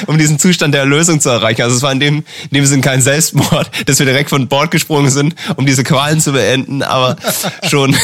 [0.07, 1.61] um diesen Zustand der Erlösung zu erreichen.
[1.61, 4.71] Also es war in dem, in dem Sinn kein Selbstmord, dass wir direkt von Bord
[4.71, 7.15] gesprungen sind, um diese Qualen zu beenden, aber
[7.69, 7.95] schon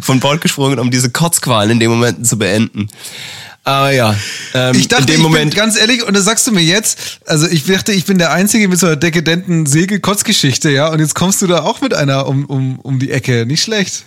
[0.00, 2.88] von Bord gesprungen, um diese Kotzqualen in dem Moment zu beenden.
[3.64, 4.16] Aber ja,
[4.54, 5.50] ähm, Ich dachte, in dem ich Moment.
[5.50, 8.32] bin ganz ehrlich, und das sagst du mir jetzt, also ich dachte, ich bin der
[8.32, 12.26] Einzige mit so einer dekadenten Segelkotzgeschichte, ja, und jetzt kommst du da auch mit einer
[12.26, 13.46] um, um, um die Ecke.
[13.46, 14.04] Nicht schlecht.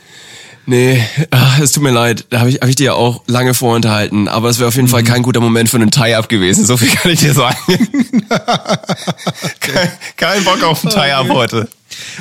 [0.68, 2.26] Nee, ach, es tut mir leid.
[2.32, 4.28] Da habe ich, hab ich dir ja auch lange vorenthalten.
[4.28, 4.91] Aber es wäre auf jeden Mhm.
[4.91, 6.65] Fall kein guter Moment für einen Tie-Up gewesen.
[6.65, 7.56] So viel kann ich dir sagen.
[9.60, 11.68] kein, kein Bock auf einen Tie-Up heute.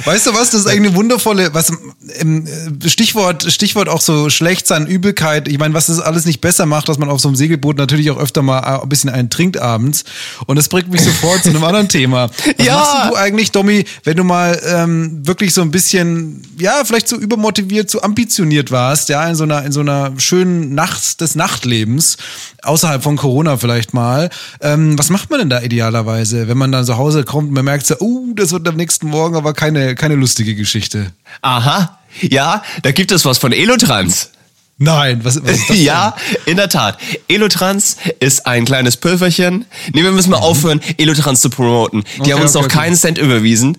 [0.04, 1.72] Weißt du was, das ist eigentlich eine wundervolle, was
[2.18, 2.46] ähm,
[2.86, 5.48] Stichwort, Stichwort auch so schlecht sein, Übelkeit.
[5.48, 8.10] Ich meine, was das alles nicht besser macht, dass man auf so einem Segelboot natürlich
[8.10, 10.04] auch öfter mal ein bisschen einen trinkt abends.
[10.46, 12.30] Und das bringt mich sofort zu einem anderen Thema.
[12.56, 12.74] Was Ja.
[12.76, 17.16] machst du eigentlich, Domi, wenn du mal ähm, wirklich so ein bisschen, ja, vielleicht so
[17.16, 22.16] übermotiviert, so ambitioniert warst, ja, in so einer, in so einer schönen Nacht des Nachtlebens,
[22.62, 24.30] außerhalb von Corona vielleicht mal.
[24.60, 27.64] Ähm, was macht man denn da idealerweise, wenn man dann zu Hause kommt und man
[27.64, 31.12] merkt so, oh, das wird am nächsten Morgen aber keine, keine lustige Geschichte.
[31.40, 31.98] Aha.
[32.20, 34.30] Ja, da gibt es was von Elotrans.
[34.76, 35.78] Nein, was, was ist das?
[35.90, 36.14] Ja,
[36.46, 36.98] in der Tat.
[37.28, 39.64] Elotrans ist ein kleines Pülverchen.
[39.94, 42.02] Nee, wir müssen mal aufhören, Elotrans zu promoten.
[42.02, 42.20] Die Mhm.
[42.22, 42.78] Okay, haben uns okay, noch okay.
[42.78, 43.78] keinen Cent überwiesen.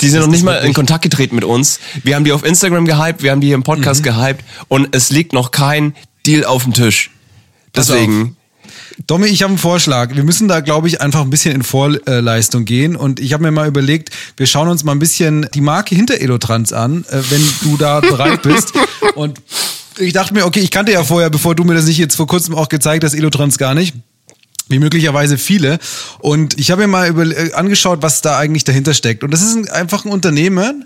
[0.00, 1.80] Die sind noch nicht mal in wirklich- Kontakt getreten mit uns.
[2.04, 3.64] Wir haben die auf Instagram gehypt, wir haben die hier im Mhm.
[3.64, 7.10] Podcast gehypt und es liegt noch kein Deal auf dem Tisch.
[7.74, 8.36] Deswegen.
[9.06, 10.14] Domi, ich habe einen Vorschlag.
[10.14, 12.96] Wir müssen da, glaube ich, einfach ein bisschen in Vorleistung gehen.
[12.96, 16.20] Und ich habe mir mal überlegt, wir schauen uns mal ein bisschen die Marke hinter
[16.20, 18.72] Elotrans an, äh, wenn du da bereit bist.
[19.14, 19.40] Und
[19.98, 22.26] ich dachte mir, okay, ich kannte ja vorher, bevor du mir das nicht jetzt vor
[22.26, 23.94] kurzem auch gezeigt hast, Elotrans gar nicht.
[24.68, 25.78] Wie möglicherweise viele.
[26.18, 29.24] Und ich habe mir mal über, äh, angeschaut, was da eigentlich dahinter steckt.
[29.24, 30.84] Und das ist ein, einfach ein Unternehmen,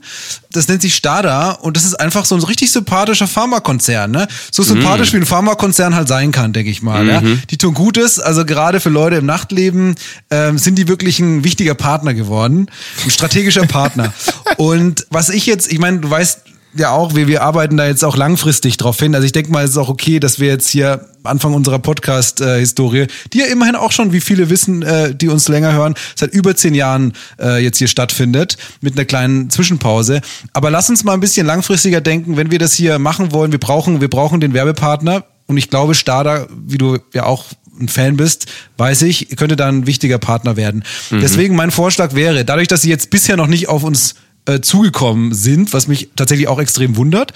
[0.50, 4.10] das nennt sich Stada und das ist einfach so ein richtig sympathischer Pharmakonzern.
[4.10, 4.28] Ne?
[4.50, 7.06] So sympathisch wie ein Pharmakonzern halt sein kann, denke ich mal.
[7.06, 7.22] Ja?
[7.50, 9.94] Die tun Gutes, also gerade für Leute im Nachtleben
[10.30, 12.70] ähm, sind die wirklich ein wichtiger Partner geworden.
[13.04, 14.12] Ein strategischer Partner.
[14.56, 18.04] und was ich jetzt, ich meine, du weißt, ja auch, wir, wir arbeiten da jetzt
[18.04, 19.14] auch langfristig drauf hin.
[19.14, 23.06] Also ich denke mal, es ist auch okay, dass wir jetzt hier Anfang unserer Podcast-Historie,
[23.32, 26.56] die ja immerhin auch schon, wie viele wissen, äh, die uns länger hören, seit über
[26.56, 30.20] zehn Jahren äh, jetzt hier stattfindet, mit einer kleinen Zwischenpause.
[30.52, 33.52] Aber lass uns mal ein bisschen langfristiger denken, wenn wir das hier machen wollen.
[33.52, 35.24] Wir brauchen, wir brauchen den Werbepartner.
[35.46, 37.46] Und ich glaube, Stada, wie du ja auch
[37.78, 38.46] ein Fan bist,
[38.78, 40.84] weiß ich, könnte da ein wichtiger Partner werden.
[41.10, 44.14] Deswegen mein Vorschlag wäre, dadurch, dass sie jetzt bisher noch nicht auf uns
[44.46, 47.32] äh, zugekommen sind, was mich tatsächlich auch extrem wundert.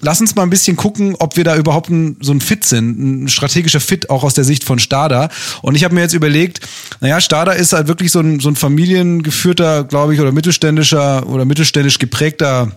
[0.00, 3.24] Lass uns mal ein bisschen gucken, ob wir da überhaupt ein, so ein Fit sind,
[3.24, 5.28] ein strategischer Fit auch aus der Sicht von Stada.
[5.60, 6.60] Und ich habe mir jetzt überlegt,
[7.00, 11.44] naja, Stada ist halt wirklich so ein, so ein familiengeführter, glaube ich, oder mittelständischer oder
[11.44, 12.72] mittelständisch geprägter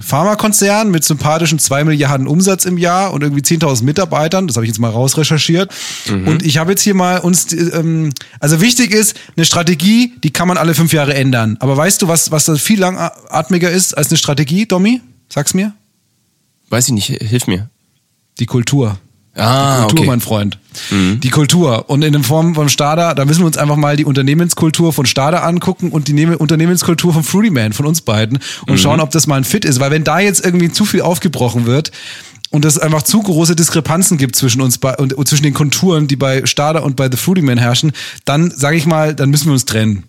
[0.00, 4.46] Pharmakonzern mit sympathischen 2 Milliarden Umsatz im Jahr und irgendwie 10.000 Mitarbeitern.
[4.46, 5.70] Das habe ich jetzt mal rausrecherchiert.
[6.26, 10.48] Und ich habe jetzt hier mal uns, ähm, also wichtig ist, eine Strategie, die kann
[10.48, 11.56] man alle fünf Jahre ändern.
[11.60, 15.02] Aber weißt du, was, was da viel langatmiger ist als eine Strategie, Domi?
[15.28, 15.74] Sag's mir.
[16.70, 17.68] Weiß ich nicht, hilf mir.
[18.38, 18.98] Die Kultur.
[19.34, 20.06] Ah, Kultur, okay.
[20.08, 20.58] mein Freund.
[20.90, 21.88] Die Kultur.
[21.88, 25.06] Und in der Form von Stada, da müssen wir uns einfach mal die Unternehmenskultur von
[25.06, 29.10] Stada angucken und die Nehme- Unternehmenskultur von Fruity Man, von uns beiden, und schauen, ob
[29.10, 29.80] das mal ein Fit ist.
[29.80, 31.92] Weil wenn da jetzt irgendwie zu viel aufgebrochen wird
[32.50, 36.16] und es einfach zu große Diskrepanzen gibt zwischen uns und, und zwischen den Konturen, die
[36.16, 37.92] bei Stada und bei The Fruity Man herrschen,
[38.26, 40.04] dann sage ich mal, dann müssen wir uns trennen.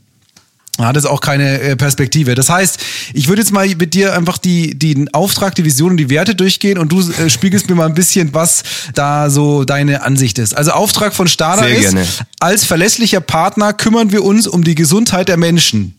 [0.78, 2.34] Das ist auch keine äh, Perspektive.
[2.34, 2.80] Das heißt,
[3.14, 6.34] ich würde jetzt mal mit dir einfach die, den Auftrag, die Vision und die Werte
[6.34, 8.64] durchgehen und du äh, spiegelst mir mal ein bisschen, was
[8.96, 10.58] da so deine Ansicht ist.
[10.58, 12.08] Also Auftrag von Stada Sehr ist, gerne.
[12.40, 15.96] als verlässlicher Partner kümmern wir uns um die Gesundheit der Menschen.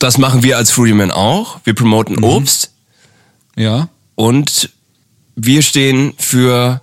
[0.00, 1.60] Das machen wir als Fruity auch.
[1.64, 2.24] Wir promoten Mhm.
[2.24, 2.72] Obst
[3.56, 3.88] Ja.
[4.16, 4.70] und
[5.36, 6.80] wir stehen für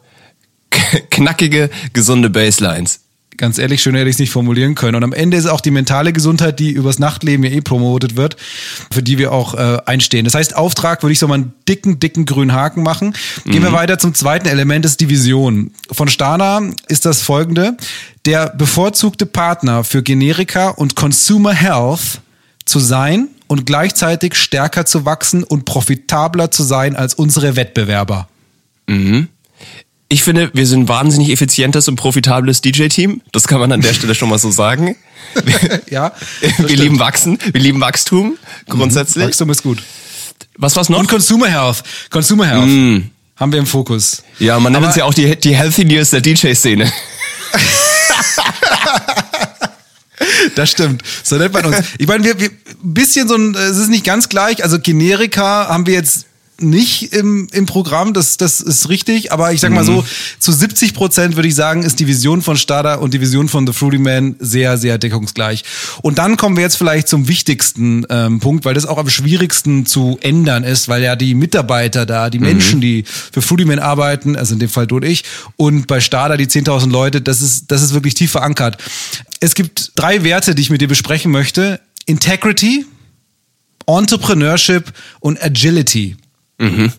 [1.09, 3.01] knackige, gesunde Baselines.
[3.37, 4.95] Ganz ehrlich, schön hätte ich es nicht formulieren können.
[4.95, 8.37] Und am Ende ist auch die mentale Gesundheit, die übers Nachtleben ja eh promotet wird,
[8.91, 10.25] für die wir auch äh, einstehen.
[10.25, 13.13] Das heißt, Auftrag würde ich so mal einen dicken, dicken grünen Haken machen.
[13.45, 15.71] Gehen wir weiter zum zweiten Element, das ist die Vision.
[15.91, 17.75] Von Stana ist das folgende.
[18.25, 22.21] Der bevorzugte Partner für Generika und Consumer Health
[22.65, 28.27] zu sein und gleichzeitig stärker zu wachsen und profitabler zu sein als unsere Wettbewerber.
[30.07, 33.21] Ich finde, wir sind ein wahnsinnig effizientes und profitables DJ-Team.
[33.31, 34.95] Das kann man an der Stelle schon mal so sagen.
[35.89, 36.13] Ja,
[36.59, 38.37] wir lieben Wachsen, wir lieben Wachstum
[38.69, 39.25] grundsätzlich.
[39.25, 39.83] Wachstum ist gut.
[40.57, 40.97] Was war's noch?
[40.97, 41.83] Und Consumer Health.
[42.09, 43.03] Consumer Health
[43.35, 44.23] haben wir im Fokus.
[44.39, 46.89] ja, man nennt uns ja auch die, die Healthy News der DJ-Szene.
[50.55, 51.03] Das stimmt.
[51.23, 51.77] So nennt man uns.
[51.97, 54.63] Ich meine, wir, wir ein bisschen so ein, es ist nicht ganz gleich.
[54.63, 56.25] Also Generika haben wir jetzt
[56.59, 60.05] nicht im, im Programm, das, das ist richtig, aber ich sag mal so,
[60.39, 63.67] zu 70 Prozent würde ich sagen, ist die Vision von Stada und die Vision von
[63.67, 65.63] The Fruity Man sehr, sehr deckungsgleich.
[66.01, 69.85] Und dann kommen wir jetzt vielleicht zum wichtigsten ähm, Punkt, weil das auch am schwierigsten
[69.85, 74.35] zu ändern ist, weil ja die Mitarbeiter da, die Menschen, die für Fruity Man arbeiten,
[74.35, 75.23] also in dem Fall du und ich,
[75.57, 78.81] und bei Stada die 10.000 Leute, das ist, das ist wirklich tief verankert.
[79.39, 81.79] Es gibt drei Werte, die ich mit dir besprechen möchte.
[82.05, 82.85] Integrity,
[83.87, 86.15] Entrepreneurship und Agility.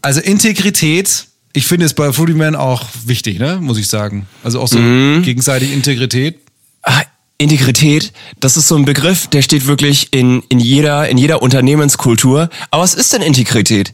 [0.02, 3.58] Also Integrität, ich finde es bei Fruity Man auch wichtig, ne?
[3.60, 4.26] muss ich sagen.
[4.44, 6.38] Also auch so gegenseitig Integrität.
[6.82, 7.02] Ah,
[7.38, 12.48] Integrität, das ist so ein Begriff, der steht wirklich in, in jeder, in jeder Unternehmenskultur.
[12.70, 13.92] Aber was ist denn Integrität?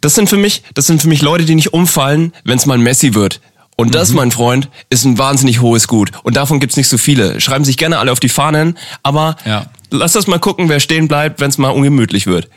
[0.00, 2.78] Das sind für mich, das sind für mich Leute, die nicht umfallen, wenn es mal
[2.78, 3.40] messy wird.
[3.76, 6.10] Und das, mein Freund, ist ein wahnsinnig hohes Gut.
[6.24, 7.40] Und davon gibt's nicht so viele.
[7.40, 9.66] Schreiben sich gerne alle auf die Fahnen, aber Ja.
[9.90, 12.48] lass das mal gucken, wer stehen bleibt, wenn es mal ungemütlich wird.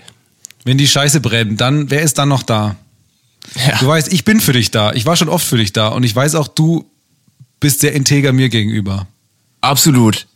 [0.65, 2.75] Wenn die Scheiße brennt, dann, wer ist dann noch da?
[3.67, 3.77] Ja.
[3.77, 4.91] Du weißt, ich bin für dich da.
[4.93, 5.89] Ich war schon oft für dich da.
[5.89, 6.85] Und ich weiß auch, du
[7.59, 9.07] bist sehr integer mir gegenüber.
[9.61, 10.27] Absolut.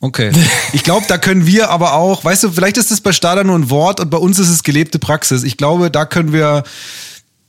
[0.00, 0.32] Okay.
[0.72, 3.56] Ich glaube, da können wir aber auch, weißt du, vielleicht ist das bei Stada nur
[3.56, 5.44] ein Wort und bei uns ist es gelebte Praxis.
[5.44, 6.64] Ich glaube, da können wir,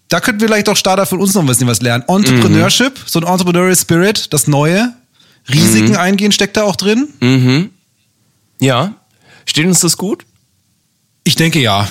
[0.10, 2.04] da könnten wir vielleicht auch Stada von uns noch ein bisschen was lernen.
[2.08, 4.94] Entrepreneurship, so ein Entrepreneurial Spirit, das Neue.
[5.50, 7.08] Risiken eingehen steckt da auch drin.
[8.60, 8.94] Ja.
[9.46, 10.24] Steht uns das gut?
[11.24, 11.88] Ich denke ja.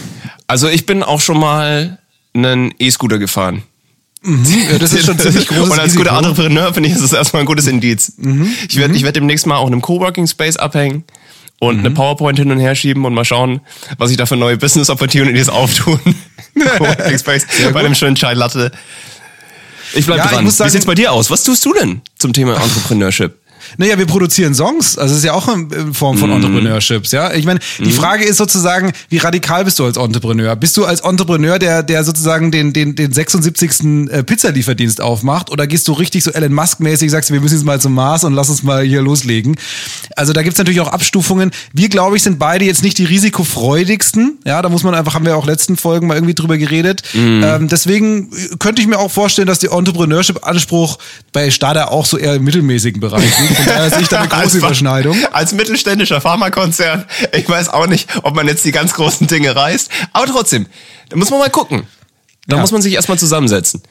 [0.46, 1.98] Also ich bin auch schon mal
[2.35, 3.62] einen E-Scooter gefahren.
[4.24, 7.40] ja das ist schon ziemlich großes Und als guter Entrepreneur finde ich, das ist erstmal
[7.42, 8.14] ein gutes Indiz.
[8.16, 8.48] Mhm.
[8.68, 11.04] Ich werde ich werd demnächst mal auch in einem Coworking Space abhängen
[11.61, 11.87] und Mhm.
[11.87, 13.61] eine PowerPoint hin und her schieben und mal schauen,
[13.98, 16.00] was sich da für neue Business Opportunities auftun.
[16.78, 18.70] Coworking Space bei einem schönen Chai Latte.
[19.94, 20.44] Ich bleib Ja, ich dran.
[20.44, 21.30] muss sagen- Wie sieht's bei dir aus?
[21.30, 23.37] Was tust du denn zum Thema Entrepreneurship?
[23.76, 26.20] Naja, wir produzieren Songs, also es ist ja auch eine Form Mhm.
[26.20, 27.32] von Entrepreneurships, ja.
[27.32, 30.54] Ich meine, die Frage ist sozusagen, wie radikal bist du als Entrepreneur?
[30.56, 34.08] Bist du als Entrepreneur, der, der sozusagen den, den, den 76.
[34.10, 37.80] äh, Pizzalieferdienst aufmacht oder gehst du richtig so Elon Musk-mäßig, sagst, wir müssen jetzt mal
[37.80, 39.56] zum Mars und lass uns mal hier loslegen?
[40.16, 41.50] Also da gibt's natürlich auch Abstufungen.
[41.72, 45.26] Wir, glaube ich, sind beide jetzt nicht die risikofreudigsten, ja, da muss man einfach, haben
[45.26, 47.02] wir auch letzten Folgen mal irgendwie drüber geredet.
[47.14, 50.98] Ähm, deswegen könnte ich mir auch vorstellen, dass der Entrepreneurship-Anspruch
[51.32, 53.63] bei Stada auch so eher im mittelmäßigen Bereich liegt.
[53.64, 55.16] Von daher sehe ich da eine große Als- Überschneidung.
[55.33, 59.90] Als mittelständischer Pharmakonzern, ich weiß auch nicht, ob man jetzt die ganz großen Dinge reißt,
[60.12, 60.66] aber trotzdem,
[61.09, 61.87] da muss man mal gucken.
[62.46, 62.61] Da Ja.
[62.62, 63.83] muss man sich erstmal zusammensetzen.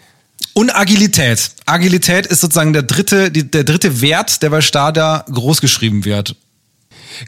[0.53, 1.51] Und Agilität.
[1.65, 6.35] Agilität ist sozusagen der dritte, die, der dritte Wert, der bei Stada großgeschrieben wird.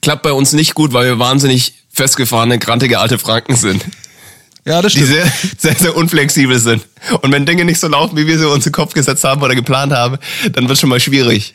[0.01, 3.83] Klappt bei uns nicht gut, weil wir wahnsinnig festgefahrene, grantige alte Franken sind.
[4.65, 6.83] Ja, das Die sehr, sehr, sehr unflexibel sind.
[7.21, 9.41] Und wenn Dinge nicht so laufen, wie wir sie uns in den Kopf gesetzt haben
[9.43, 10.17] oder geplant haben,
[10.53, 11.53] dann wird schon mal schwierig.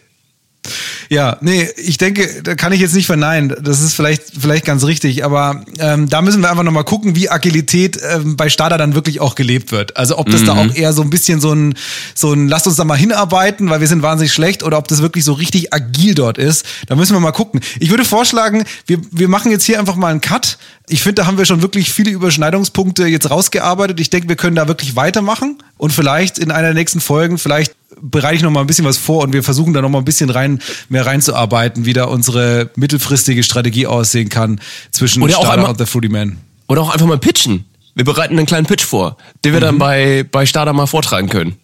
[1.08, 3.56] Ja, nee, ich denke, da kann ich jetzt nicht verneinen.
[3.62, 7.28] Das ist vielleicht, vielleicht ganz richtig, aber ähm, da müssen wir einfach nochmal gucken, wie
[7.28, 9.96] Agilität ähm, bei Stada dann wirklich auch gelebt wird.
[9.96, 11.74] Also ob das da auch eher so ein bisschen so ein,
[12.14, 15.02] so ein, lasst uns da mal hinarbeiten, weil wir sind wahnsinnig schlecht, oder ob das
[15.02, 16.64] wirklich so richtig agil dort ist.
[16.86, 17.60] Da müssen wir mal gucken.
[17.80, 20.58] Ich würde vorschlagen, wir, wir machen jetzt hier einfach mal einen Cut.
[20.90, 24.00] Ich finde, da haben wir schon wirklich viele Überschneidungspunkte jetzt rausgearbeitet.
[24.00, 27.74] Ich denke, wir können da wirklich weitermachen und vielleicht in einer der nächsten Folgen, vielleicht
[28.00, 30.04] bereite ich noch mal ein bisschen was vor und wir versuchen da noch mal ein
[30.04, 35.70] bisschen rein, mehr reinzuarbeiten, wie da unsere mittelfristige Strategie aussehen kann zwischen Oder Stada einmal-
[35.70, 36.38] und The Fruity Man.
[36.66, 37.66] Oder auch einfach mal pitchen.
[37.94, 41.56] Wir bereiten einen kleinen Pitch vor, den wir dann bei, bei Stada mal vortragen können.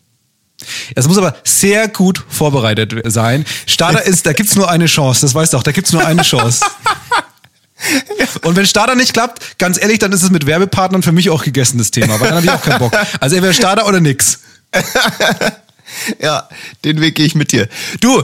[0.95, 3.45] Es muss aber sehr gut vorbereitet sein.
[3.67, 6.23] Stada ist, da gibt's nur eine Chance, das weißt du auch, da gibt's nur eine
[6.23, 6.65] Chance.
[8.43, 11.45] Und wenn Stada nicht klappt, ganz ehrlich, dann ist es mit Werbepartnern für mich auch
[11.45, 12.93] gegessen, das Thema, weil dann habe ich auch keinen Bock.
[13.21, 14.41] Also entweder Stada oder nix.
[16.21, 16.49] Ja,
[16.85, 17.69] den Weg gehe ich mit dir.
[18.01, 18.23] Du,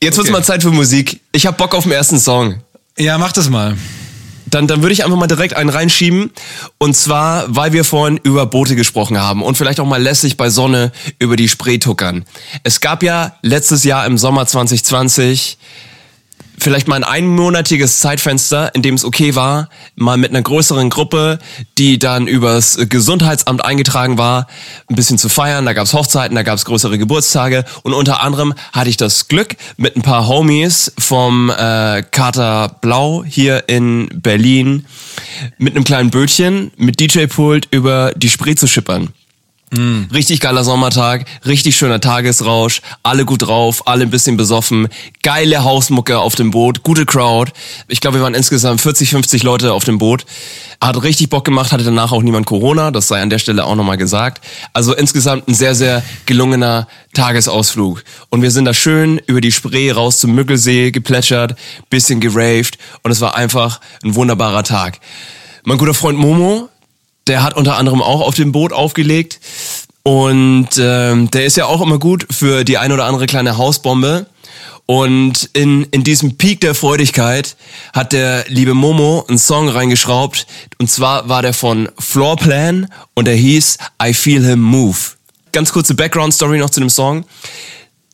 [0.00, 0.30] jetzt wird's Okay.
[0.30, 1.20] mal Zeit für Musik.
[1.32, 2.62] Ich hab Bock auf den ersten Song.
[2.96, 3.76] Ja, mach das mal.
[4.46, 6.30] Dann, dann würde ich einfach mal direkt einen reinschieben.
[6.78, 10.48] Und zwar, weil wir vorhin über Boote gesprochen haben und vielleicht auch mal lässig bei
[10.48, 12.24] Sonne über die Spree tuckern.
[12.62, 15.58] Es gab ja letztes Jahr im Sommer 2020
[16.58, 21.38] vielleicht mal ein einmonatiges Zeitfenster, in dem es okay war, mal mit einer größeren Gruppe,
[21.78, 24.46] die dann übers Gesundheitsamt eingetragen war,
[24.88, 25.64] ein bisschen zu feiern.
[25.66, 29.96] Da gab's Hochzeiten, da gab's größere Geburtstage und unter anderem hatte ich das Glück, mit
[29.96, 34.86] ein paar Homies vom äh, Kater Blau hier in Berlin
[35.58, 39.12] mit einem kleinen Bötchen mit DJ-Pult über die Spree zu schippern.
[39.72, 44.86] Richtig geiler Sommertag, richtig schöner Tagesrausch, alle gut drauf, alle ein bisschen besoffen,
[45.24, 47.50] geile Hausmucke auf dem Boot, gute Crowd.
[47.88, 50.24] Ich glaube, wir waren insgesamt 40, 50 Leute auf dem Boot.
[50.80, 53.74] Hat richtig Bock gemacht, hatte danach auch niemand Corona, das sei an der Stelle auch
[53.74, 54.44] nochmal gesagt.
[54.72, 58.04] Also insgesamt ein sehr, sehr gelungener Tagesausflug.
[58.30, 61.56] Und wir sind da schön über die Spree raus zum Müggelsee geplätschert,
[61.90, 65.00] bisschen geraved und es war einfach ein wunderbarer Tag.
[65.64, 66.68] Mein guter Freund Momo,
[67.26, 69.40] der hat unter anderem auch auf dem Boot aufgelegt.
[70.02, 74.26] Und ähm, der ist ja auch immer gut für die ein oder andere kleine Hausbombe.
[74.86, 77.56] Und in, in diesem Peak der Freudigkeit
[77.92, 80.46] hat der liebe Momo einen Song reingeschraubt.
[80.78, 84.96] Und zwar war der von Floorplan und der hieß I Feel Him Move.
[85.50, 87.24] Ganz kurze Background-Story noch zu dem Song.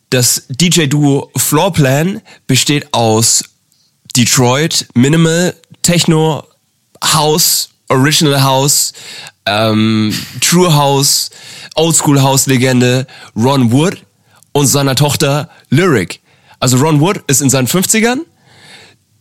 [0.09, 3.44] Das DJ-Duo Floorplan besteht aus
[4.16, 6.44] Detroit, Minimal, Techno,
[7.03, 8.94] House, Original House,
[9.46, 11.31] ähm, True House,
[11.74, 14.02] Oldschool House Legende Ron Wood
[14.52, 16.20] und seiner Tochter Lyric.
[16.59, 18.20] Also Ron Wood ist in seinen 50ern.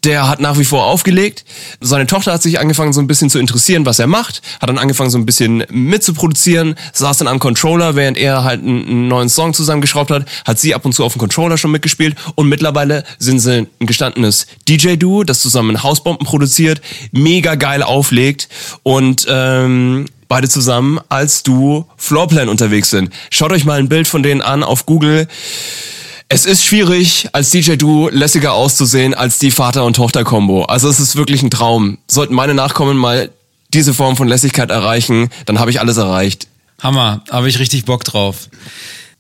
[0.03, 1.45] Der hat nach wie vor aufgelegt.
[1.79, 4.41] Seine Tochter hat sich angefangen, so ein bisschen zu interessieren, was er macht.
[4.59, 6.75] Hat dann angefangen, so ein bisschen mitzuproduzieren.
[6.93, 10.25] Saß dann am Controller, während er halt einen, neuen Song zusammengeschraubt hat.
[10.45, 12.15] Hat sie ab und zu auf dem Controller schon mitgespielt.
[12.35, 16.81] Und mittlerweile sind sie ein gestandenes DJ-Duo, das zusammen Hausbomben produziert.
[17.11, 18.49] Mega geil auflegt.
[18.81, 23.13] Und ähm, beide zusammen als Duo Floorplan unterwegs sind.
[23.29, 25.27] Schaut euch mal ein Bild von denen an auf Google.
[26.33, 30.63] Es ist schwierig, als DJ-Duo lässiger auszusehen als die Vater- und Tochter-Kombo.
[30.63, 31.97] Also es ist wirklich ein Traum.
[32.07, 33.31] Sollten meine Nachkommen mal
[33.73, 36.47] diese Form von Lässigkeit erreichen, dann habe ich alles erreicht.
[36.81, 38.47] Hammer, habe ich richtig Bock drauf.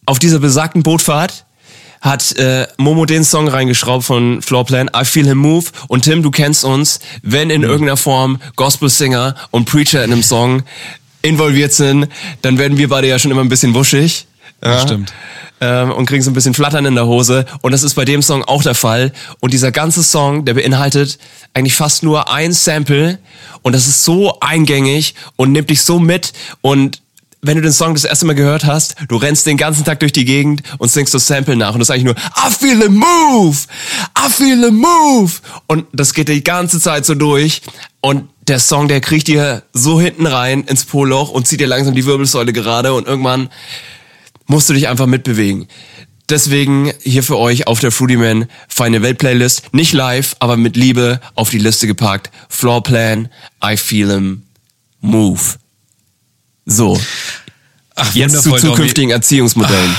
[0.05, 1.43] Auf dieser besagten Bootfahrt
[1.99, 5.65] hat äh, Momo den Song reingeschraubt von Floorplan, I Feel Him Move.
[5.89, 10.63] Und Tim, du kennst uns, wenn in irgendeiner Form Gospel-Singer und Preacher in einem Song
[11.23, 12.07] involviert sind,
[12.41, 14.27] dann werden wir beide ja schon immer ein bisschen wuschig.
[14.63, 15.13] Ja, stimmt.
[15.59, 17.45] Ähm, und kriegen so ein bisschen Flattern in der Hose.
[17.61, 19.13] Und das ist bei dem Song auch der Fall.
[19.39, 21.19] Und dieser ganze Song, der beinhaltet
[21.53, 23.19] eigentlich fast nur ein Sample.
[23.61, 26.33] Und das ist so eingängig und nimmt dich so mit.
[26.61, 27.01] Und
[27.43, 30.11] wenn du den Song das erste Mal gehört hast, du rennst den ganzen Tag durch
[30.11, 32.89] die Gegend und singst das Sample nach und das ist eigentlich nur I feel the
[32.89, 33.57] move,
[34.17, 35.31] I feel the move
[35.67, 37.63] und das geht die ganze Zeit so durch
[37.99, 41.95] und der Song, der kriegt dir so hinten rein ins Poloch und zieht dir langsam
[41.95, 43.49] die Wirbelsäule gerade und irgendwann
[44.51, 45.67] musst du dich einfach mitbewegen.
[46.29, 49.73] Deswegen hier für euch auf der Fruity Man Feine Welt Playlist.
[49.73, 52.29] Nicht live, aber mit Liebe auf die Liste gepackt.
[52.49, 53.29] Floorplan,
[53.63, 54.43] I Feel Him,
[54.99, 55.39] Move.
[56.65, 56.99] So.
[57.95, 58.73] Ach, Jetzt zu wundervoll, Domi.
[58.75, 59.95] zukünftigen Erziehungsmodellen.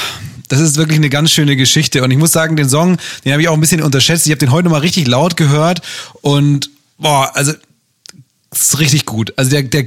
[0.48, 2.02] Das ist wirklich eine ganz schöne Geschichte.
[2.02, 4.26] Und ich muss sagen, den Song, den habe ich auch ein bisschen unterschätzt.
[4.26, 5.80] Ich habe den heute mal richtig laut gehört
[6.20, 7.52] und boah, also
[8.50, 9.32] ist richtig gut.
[9.36, 9.86] Also der, der,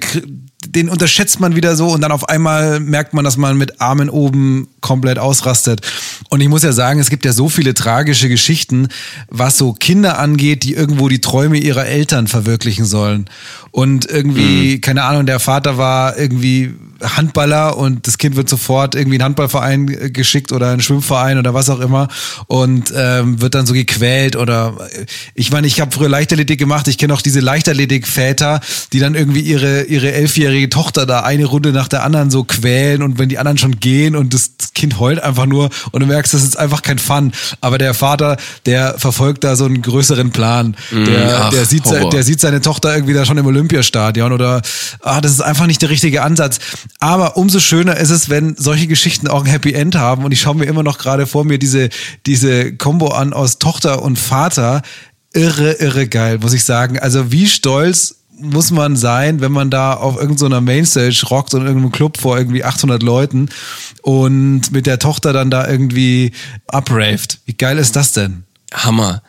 [0.63, 4.10] den unterschätzt man wieder so und dann auf einmal merkt man, dass man mit Armen
[4.10, 5.82] oben komplett ausrastet.
[6.30, 8.88] Und ich muss ja sagen, es gibt ja so viele tragische Geschichten,
[9.28, 13.30] was so Kinder angeht, die irgendwo die Träume ihrer Eltern verwirklichen sollen.
[13.72, 19.18] Und irgendwie, keine Ahnung, der Vater war irgendwie Handballer und das Kind wird sofort irgendwie
[19.18, 22.08] in einen Handballverein geschickt oder einen Schwimmverein oder was auch immer
[22.48, 26.88] und ähm, wird dann so gequält oder äh, ich meine, ich habe früher Leichtathletik gemacht,
[26.88, 28.62] ich kenne auch diese Leichtathletik-Väter,
[28.94, 33.02] die dann irgendwie ihre ihre elfjährige Tochter da eine Runde nach der anderen so quälen
[33.02, 36.34] und wenn die anderen schon gehen und das Kind heult einfach nur und du merkst,
[36.34, 37.32] das ist einfach kein Fun.
[37.62, 40.76] Aber der Vater, der verfolgt da so einen größeren Plan.
[40.91, 44.62] Der, ach, der, sieht, der sieht seine Tochter irgendwie da schon im Olympiastadion oder
[45.02, 46.60] ah, das ist einfach nicht der richtige Ansatz.
[47.00, 50.26] Aber umso schöner ist es, wenn solche Geschichten auch ein Happy End haben.
[50.26, 51.89] Und ich schaue mir immer noch gerade vor mir diese,
[52.26, 54.82] diese Combo an aus Tochter und Vater.
[55.34, 56.98] Irre, irre geil, muss ich sagen.
[56.98, 61.67] Also wie stolz muss man sein, wenn man da auf irgendeiner Mainstage rockt und in
[61.67, 63.50] irgendeinem Club vor irgendwie 800 Leuten
[64.02, 66.32] und mit der Tochter dann da irgendwie
[66.71, 67.39] upraved.
[67.45, 68.43] Wie geil ist das denn?
[68.74, 69.21] Hammer.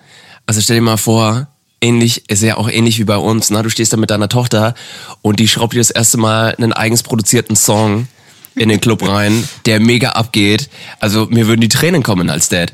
[0.47, 1.49] Also stell dir mal vor,
[1.81, 3.63] ähnlich, ist ja auch ähnlich wie bei uns, ne?
[3.63, 4.75] Du stehst da mit deiner Tochter
[5.23, 8.09] und die schraubt dir das erste Mal einen eigens produzierten Song
[8.55, 10.71] in den Club rein, der mega abgeht.
[10.99, 12.73] Also mir würden die Tränen kommen als Dad.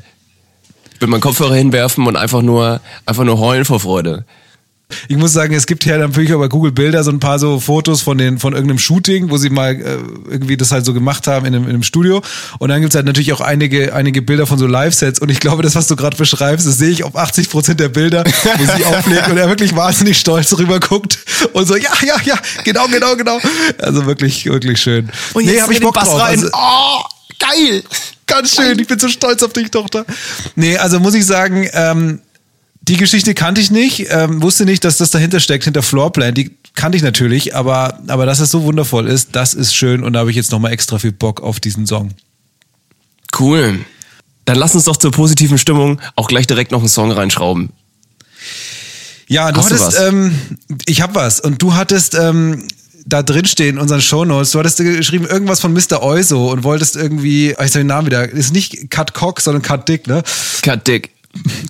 [0.93, 4.25] Ich würde meinen Kopfhörer hinwerfen und einfach nur, einfach nur heulen vor Freude.
[5.07, 7.59] Ich muss sagen, es gibt ja natürlich auch bei Google Bilder so ein paar so
[7.59, 9.97] Fotos von den von irgendeinem Shooting, wo sie mal äh,
[10.29, 12.21] irgendwie das halt so gemacht haben in einem, in einem Studio.
[12.59, 15.19] Und dann gibt's halt natürlich auch einige einige Bilder von so Live-Sets.
[15.19, 17.89] Und ich glaube, das, was du gerade beschreibst, das sehe ich auf 80 Prozent der
[17.89, 21.19] Bilder, wo sie auflegt und er wirklich wahnsinnig stolz rüber guckt
[21.53, 23.39] und so, ja, ja, ja, genau, genau, genau.
[23.79, 25.09] Also wirklich, wirklich schön.
[25.35, 26.21] nee, hab ich Bock drauf.
[26.21, 27.03] Also, Oh,
[27.39, 27.83] geil!
[28.25, 30.05] Ganz schön, ich bin so stolz auf dich, Tochter.
[30.55, 32.21] Nee, also muss ich sagen, ähm,
[32.83, 36.33] die Geschichte kannte ich nicht, ähm, wusste nicht, dass das dahinter steckt, hinter Floorplan.
[36.33, 40.13] Die kannte ich natürlich, aber, aber dass es so wundervoll ist, das ist schön und
[40.13, 42.11] da habe ich jetzt nochmal extra viel Bock auf diesen Song.
[43.39, 43.79] Cool.
[44.45, 47.69] Dann lass uns doch zur positiven Stimmung auch gleich direkt noch einen Song reinschrauben.
[49.27, 50.07] Ja, du Hast du hattest, was?
[50.07, 50.37] ähm,
[50.85, 52.67] ich hab was und du hattest ähm,
[53.05, 56.03] da drin stehen in unseren Shownotes, du hattest geschrieben irgendwas von Mr.
[56.03, 59.61] Euso und wolltest irgendwie, oh, ich sag den Namen wieder, ist nicht Cut Cock, sondern
[59.61, 60.21] Cut Dick, ne?
[60.61, 61.12] Cut Dick.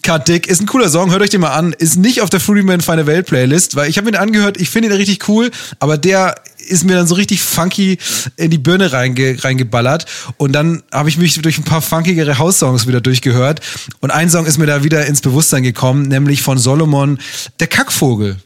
[0.01, 1.71] Cut Dick ist ein cooler Song, hört euch den mal an.
[1.71, 4.69] Ist nicht auf der Fruity Man Feine Welt Playlist, weil ich habe ihn angehört, ich
[4.69, 6.35] finde ihn richtig cool, aber der
[6.67, 7.97] ist mir dann so richtig funky
[8.35, 10.05] in die Birne reinge reingeballert
[10.37, 13.61] und dann habe ich mich durch ein paar funkigere House-Songs wieder durchgehört
[14.01, 17.19] und ein Song ist mir da wieder ins Bewusstsein gekommen, nämlich von Solomon,
[17.59, 18.37] der Kackvogel.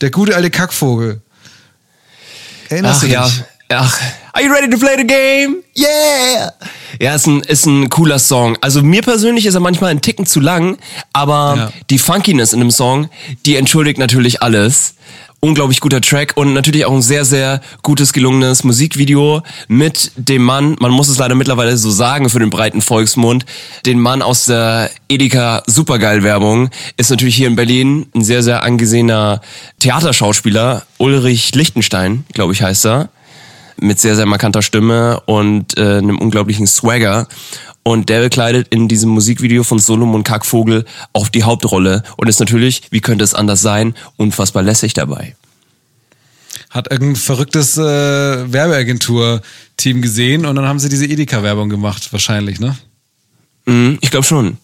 [0.00, 1.20] Der gute alte Kackvogel.
[2.68, 3.14] Erinnerst Ach du dich?
[3.14, 3.30] ja.
[3.70, 4.00] Ach,
[4.32, 5.56] are you ready to play the game?
[5.76, 6.52] Yeah!
[7.00, 8.56] Ja, ist ein, ist ein cooler Song.
[8.62, 10.78] Also mir persönlich ist er manchmal ein Ticken zu lang,
[11.12, 11.72] aber Ja.
[11.90, 13.10] die Funkiness in dem Song,
[13.44, 14.94] die entschuldigt natürlich alles.
[15.40, 20.74] Unglaublich guter Track und natürlich auch ein sehr, sehr gutes, gelungenes Musikvideo mit dem Mann,
[20.80, 23.44] man muss es leider mittlerweile so sagen für den breiten Volksmund,
[23.86, 29.40] den Mann aus der Edeka Supergeil-Werbung, ist natürlich hier in Berlin ein sehr, sehr angesehener
[29.78, 33.10] Theaterschauspieler, Ulrich Lichtenstein, glaube ich heißt er
[33.80, 37.28] mit sehr, sehr markanter Stimme und äh, einem unglaublichen Swagger.
[37.82, 42.82] Und der bekleidet in diesem Musikvideo von Solomon Kackvogel auch die Hauptrolle und ist natürlich,
[42.90, 45.36] wie könnte es anders sein, unfassbar lässig dabei.
[46.70, 52.76] Hat irgendein verrücktes äh, Werbeagentur-Team gesehen und dann haben sie diese Edeka-Werbung gemacht, wahrscheinlich, ne?
[53.64, 54.58] Mhm, ich glaube schon.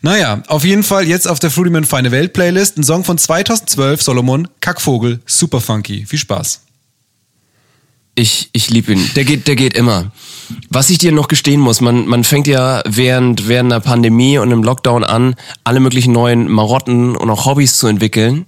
[0.00, 3.16] Naja, auf jeden Fall jetzt auf der Fruity Man Feine Welt Playlist ein Song von
[3.16, 6.04] 2012, Solomon, Kackvogel, super funky.
[6.06, 6.62] Viel Spaß.
[8.14, 9.10] Ich, ich liebe ihn.
[9.16, 10.12] Der geht, der geht immer.
[10.68, 14.52] Was ich dir noch gestehen muss, man, man fängt ja während, während einer Pandemie und
[14.52, 15.34] einem Lockdown an,
[15.64, 18.44] alle möglichen neuen Marotten und auch Hobbys zu entwickeln.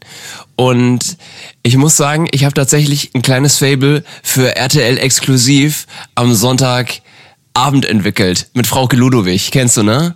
[0.57, 1.17] Und
[1.63, 8.51] ich muss sagen, ich habe tatsächlich ein kleines Fable für RTL exklusiv am Sonntagabend entwickelt.
[8.53, 9.51] Mit Frauke Ludowig.
[9.51, 10.15] Kennst du, ne?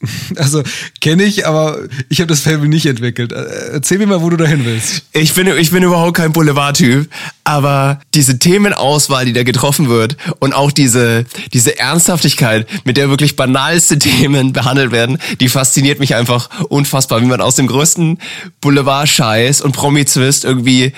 [0.36, 0.62] Also
[1.00, 1.78] kenne ich, aber
[2.08, 3.32] ich habe das Fable nicht entwickelt.
[3.32, 5.02] Äh, Erzähl mir mal, wo du dahin willst.
[5.12, 7.08] Ich bin, ich bin überhaupt kein Boulevardtyp,
[7.44, 13.36] aber diese Themenauswahl, die da getroffen wird und auch diese, diese Ernsthaftigkeit, mit der wirklich
[13.36, 18.18] banalste Themen behandelt werden, die fasziniert mich einfach unfassbar, wie man aus dem größten
[18.60, 20.92] Boulevard-Scheiß und Promi-Zwist irgendwie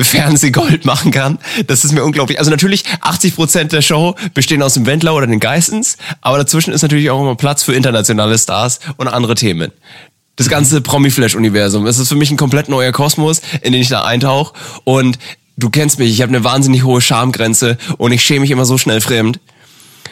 [0.00, 1.38] Fernsehgold machen kann.
[1.66, 2.38] Das ist mir unglaublich.
[2.38, 6.72] Also natürlich 80 Prozent der Show bestehen aus dem Wendler oder den Geistens, aber dazwischen
[6.72, 9.72] ist natürlich auch immer Platz für internationale Stars und andere Themen
[10.36, 11.86] das ganze Promi-Flash-Universum.
[11.86, 14.54] Es ist für mich ein komplett neuer Kosmos, in den ich da eintauche.
[14.84, 15.18] Und
[15.58, 18.78] du kennst mich, ich habe eine wahnsinnig hohe Schamgrenze und ich schäme mich immer so
[18.78, 19.38] schnell fremd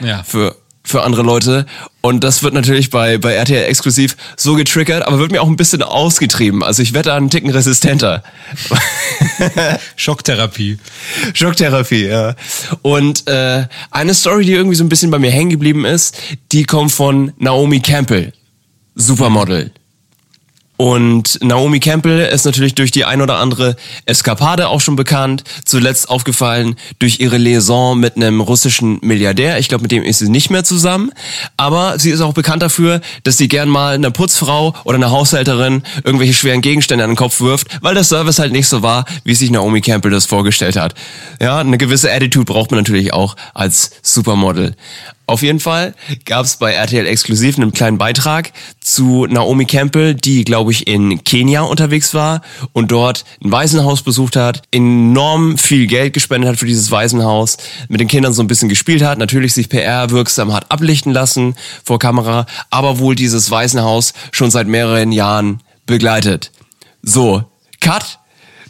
[0.01, 0.23] Ja.
[0.25, 0.55] für,
[0.89, 1.67] für andere Leute.
[2.01, 5.57] Und das wird natürlich bei, bei RTL exklusiv so getriggert, aber wird mir auch ein
[5.57, 6.63] bisschen ausgetrieben.
[6.63, 8.23] Also ich werde da einen Ticken resistenter.
[9.97, 10.79] Schocktherapie.
[11.35, 12.35] Schocktherapie, ja.
[12.83, 16.17] Und äh, eine Story, die irgendwie so ein bisschen bei mir hängen geblieben ist,
[16.53, 18.33] die kommt von Naomi Campbell,
[18.95, 19.73] Supermodel.
[20.79, 23.75] Und Naomi Campbell ist natürlich durch die ein oder andere
[24.07, 25.43] Eskapade auch schon bekannt.
[25.65, 29.59] Zuletzt aufgefallen durch ihre Liaison mit einem russischen Milliardär.
[29.59, 31.11] Ich glaube, mit dem ist sie nicht mehr zusammen.
[31.57, 35.83] Aber sie ist auch bekannt dafür, dass sie gern mal einer Putzfrau oder einer Haushälterin
[36.05, 39.35] irgendwelche schweren Gegenstände an den Kopf wirft, weil der Service halt nicht so war, wie
[39.35, 40.95] sich Naomi Campbell das vorgestellt hat.
[41.43, 44.77] Ja, eine gewisse Attitude braucht man natürlich auch als Supermodel.
[45.29, 48.51] Auf jeden Fall gab es bei RTL exklusiv einen kleinen Beitrag
[48.81, 52.41] zu Naomi Campbell, die, glaube ich, in Kenia unterwegs war
[52.73, 57.59] und dort ein Waisenhaus besucht hat, enorm viel Geld gespendet hat für dieses Waisenhaus,
[57.91, 61.99] mit den Kindern so ein bisschen gespielt hat, natürlich sich PR-wirksam hat ablichten lassen vor
[61.99, 66.53] Kamera, aber wohl dieses Waisenhaus schon seit mehreren Jahren begleitet.
[67.03, 67.45] So,
[67.83, 68.19] Cut.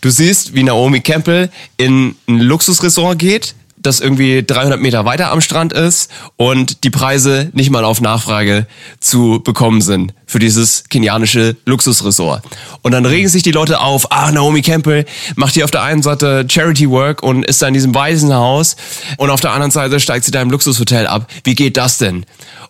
[0.00, 3.54] Du siehst, wie Naomi Campbell in ein Luxusressort geht,
[3.89, 8.66] das irgendwie 300 Meter weiter am Strand ist und die Preise nicht mal auf Nachfrage
[9.01, 12.45] zu bekommen sind für dieses kenianische Luxusresort.
[12.82, 16.03] Und dann regen sich die Leute auf, ah, Naomi Campbell macht hier auf der einen
[16.03, 18.76] Seite Charity Work und ist da in diesem Waisenhaus
[19.16, 21.28] und auf der anderen Seite steigt sie da im Luxushotel ab.
[21.45, 22.26] Wie geht das denn?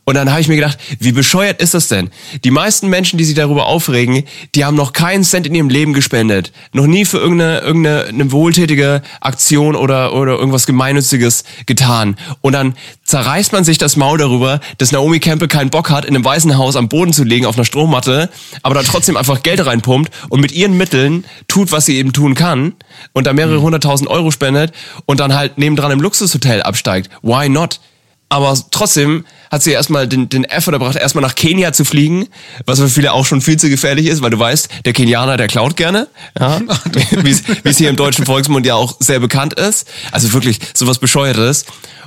[0.09, 2.09] Und dann habe ich mir gedacht, wie bescheuert ist das denn?
[2.43, 5.93] Die meisten Menschen, die sich darüber aufregen, die haben noch keinen Cent in ihrem Leben
[5.93, 6.51] gespendet.
[6.73, 10.65] Noch nie für irgendeine, irgendeine eine wohltätige Aktion oder, oder irgendwas
[11.09, 12.17] Gemeinnütziges getan.
[12.41, 16.15] Und dann zerreißt man sich das Maul darüber, dass Naomi Campbell keinen Bock hat, in
[16.15, 18.31] einem Waisenhaus am Boden zu liegen auf einer Strommatte,
[18.63, 22.35] aber da trotzdem einfach Geld reinpumpt und mit ihren Mitteln tut, was sie eben tun
[22.35, 22.75] kann
[23.13, 24.73] und da mehrere hunderttausend Euro spendet
[25.07, 27.11] und dann halt nebendran im Luxushotel absteigt.
[27.23, 27.81] Why not?
[28.29, 32.27] Aber trotzdem hat sie erstmal den, den Effort erbracht, erstmal nach Kenia zu fliegen,
[32.67, 35.47] was für viele auch schon viel zu gefährlich ist, weil du weißt, der Kenianer, der
[35.47, 36.09] klaut gerne,
[36.39, 36.61] ja,
[37.23, 37.31] wie
[37.65, 39.89] es- hier im deutschen Volksmund ja auch sehr bekannt ist.
[40.13, 41.65] Also wirklich sowas Bescheuertes.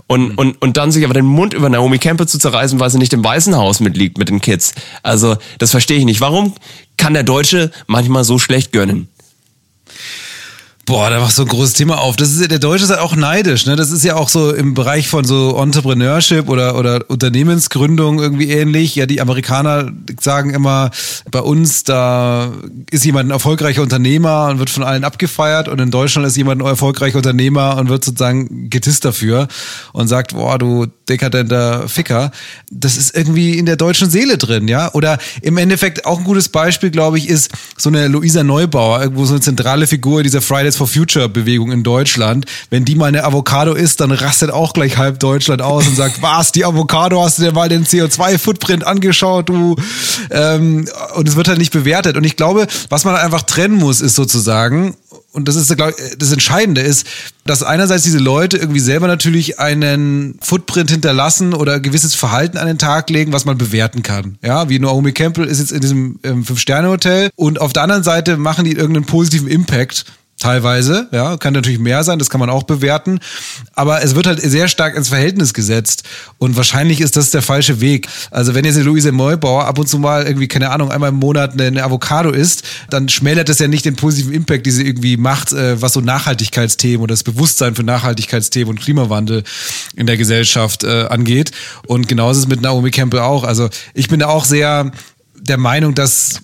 [0.08, 2.98] Und, und, und dann sich aber den Mund über Naomi Campbell zu zerreißen, weil sie
[2.98, 4.74] nicht im Weißen Haus mitliegt mit den Kids.
[5.04, 6.20] Also, das verstehe ich nicht.
[6.22, 6.54] Warum
[6.98, 9.08] kann der Deutsche manchmal so schlecht gönnen?
[10.92, 12.18] Boah, da machst du ein großes Thema auf.
[12.18, 13.78] Das ist, der Deutsche ist halt auch neidisch, ne?
[13.78, 18.98] Das ist ja auch so im Bereich von so Entrepreneurship oder, oder Unternehmensgründung irgendwie ähnlich.
[18.98, 19.90] Ja, die Amerikaner
[20.20, 20.92] sagen immer,
[21.32, 22.52] bei uns, da
[22.92, 26.62] ist jemand ein erfolgreicher Unternehmer und wird von allen abgefeiert und in Deutschland ist jemand
[26.62, 29.48] ein erfolgreicher Unternehmer und wird sozusagen getisst dafür
[29.94, 32.32] und sagt, boah, du dekadenter Ficker.
[32.70, 34.94] Das ist irgendwie in der deutschen Seele drin, ja?
[34.94, 39.24] Oder im Endeffekt auch ein gutes Beispiel, glaube ich, ist so eine Luisa Neubauer, irgendwo
[39.24, 42.46] so eine zentrale Figur dieser Fridays for Future Bewegung in Deutschland.
[42.72, 46.22] Wenn die mal eine Avocado isst, dann rastet auch gleich halb Deutschland aus und sagt,
[46.24, 49.76] was, die Avocado, hast du dir mal den CO2-Footprint angeschaut, du?
[50.32, 52.18] Ähm, und es wird halt nicht bewertet.
[52.18, 54.96] Und ich glaube, was man einfach trennen muss, ist sozusagen,
[55.34, 57.06] und das ist glaub das Entscheidende ist,
[57.46, 62.78] dass einerseits diese Leute irgendwie selber natürlich einen Footprint hinterlassen oder gewisses Verhalten an den
[62.80, 64.38] Tag legen, was man bewerten kann.
[64.44, 68.38] Ja, wie Naomi Campbell ist jetzt in diesem ähm, Fünf-Sterne-Hotel und auf der anderen Seite
[68.38, 70.06] machen die irgendeinen positiven Impact
[70.42, 73.20] Teilweise, ja, kann natürlich mehr sein, das kann man auch bewerten.
[73.76, 76.02] Aber es wird halt sehr stark ins Verhältnis gesetzt.
[76.40, 78.08] Und wahrscheinlich ist das der falsche Weg.
[78.32, 81.18] Also wenn jetzt eine Luise Neubauer ab und zu mal irgendwie, keine Ahnung, einmal im
[81.18, 85.16] Monat eine, Avocado isst, dann schmälert das ja nicht den positiven Impact, die sie irgendwie
[85.16, 89.44] macht, äh, was so Nachhaltigkeitsthemen oder das Bewusstsein für Nachhaltigkeitsthemen und Klimawandel
[89.96, 91.52] in der Gesellschaft äh, angeht.
[91.86, 93.44] Und genauso ist es mit Naomi Campbell auch.
[93.44, 94.92] Also ich bin da auch sehr
[95.40, 96.42] der Meinung, dass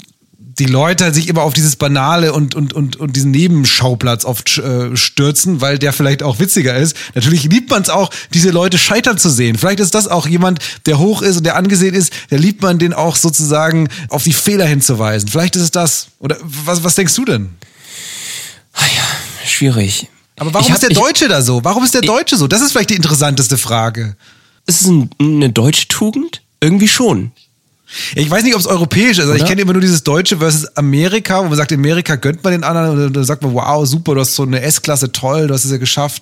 [0.60, 4.96] die Leute sich immer auf dieses Banale und, und, und, und diesen Nebenschauplatz oft äh,
[4.98, 6.96] stürzen, weil der vielleicht auch witziger ist.
[7.14, 9.58] Natürlich liebt man es auch, diese Leute scheitern zu sehen.
[9.58, 12.80] Vielleicht ist das auch jemand, der hoch ist und der angesehen ist, der liebt man
[12.80, 15.30] den auch sozusagen auf die Fehler hinzuweisen.
[15.30, 16.08] Vielleicht ist es das.
[16.20, 17.50] Oder was, was denkst du denn?
[19.46, 20.08] Schwierig.
[20.38, 21.64] Aber warum Ich hab- ist der ich- Deutsche da so?
[21.64, 22.48] Warum ist der Deutsche so?
[22.48, 24.16] Das ist vielleicht die interessanteste Frage.
[24.66, 26.42] Ist es ein, eine deutsche Tugend?
[26.60, 27.32] Irgendwie schon.
[28.16, 29.22] Ich weiß nicht, ob es europäisch ist.
[29.22, 32.44] Also ich kenne immer nur dieses Deutsche versus Amerika, wo man sagt, in Amerika gönnt
[32.44, 35.48] man den anderen und dann sagt man, wow, super, du hast so eine S-Klasse, toll,
[35.48, 36.22] du hast es ja geschafft,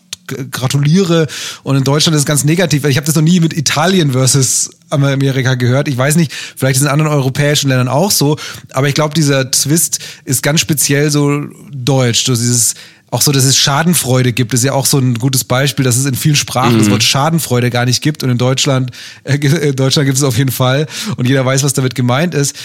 [0.51, 1.27] gratuliere.
[1.63, 2.85] Und in Deutschland ist es ganz negativ.
[2.85, 5.87] Ich habe das noch nie mit Italien versus Amerika gehört.
[5.87, 8.37] Ich weiß nicht, vielleicht ist es in anderen europäischen Ländern auch so,
[8.71, 12.25] aber ich glaube, dieser Twist ist ganz speziell so deutsch.
[12.25, 12.75] So dieses
[13.11, 16.05] auch so, dass es Schadenfreude gibt, ist ja auch so ein gutes Beispiel, dass es
[16.05, 18.91] in vielen Sprachen das Wort Schadenfreude gar nicht gibt und in Deutschland,
[19.23, 19.35] äh,
[19.69, 20.87] in Deutschland gibt es auf jeden Fall
[21.17, 22.55] und jeder weiß, was damit gemeint ist.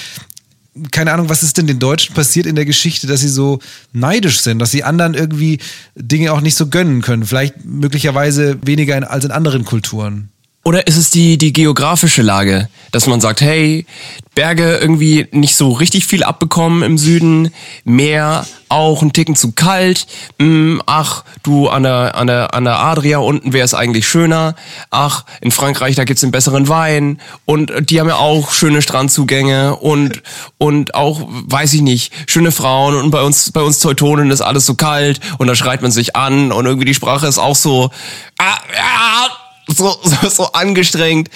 [0.92, 3.58] Keine Ahnung, was ist denn den Deutschen passiert in der Geschichte, dass sie so
[3.92, 5.58] neidisch sind, dass sie anderen irgendwie
[5.94, 10.30] Dinge auch nicht so gönnen können, vielleicht möglicherweise weniger in, als in anderen Kulturen.
[10.62, 13.86] Oder ist es die, die geografische Lage, dass man sagt, hey,
[14.34, 17.50] Berge irgendwie nicht so richtig viel abbekommen im Süden,
[17.84, 20.06] Meer auch ein Ticken zu kalt,
[20.38, 24.54] hm, ach, du an der, an der, an der Adria unten wäre es eigentlich schöner,
[24.90, 27.20] ach, in Frankreich, da gibt's den besseren Wein.
[27.46, 30.22] Und die haben ja auch schöne Strandzugänge und,
[30.58, 34.66] und auch, weiß ich nicht, schöne Frauen und bei uns, bei uns Teutonen ist alles
[34.66, 37.90] so kalt und da schreit man sich an und irgendwie die Sprache ist auch so,
[38.38, 39.28] ah, ah,
[39.76, 41.30] so, so, so angestrengt.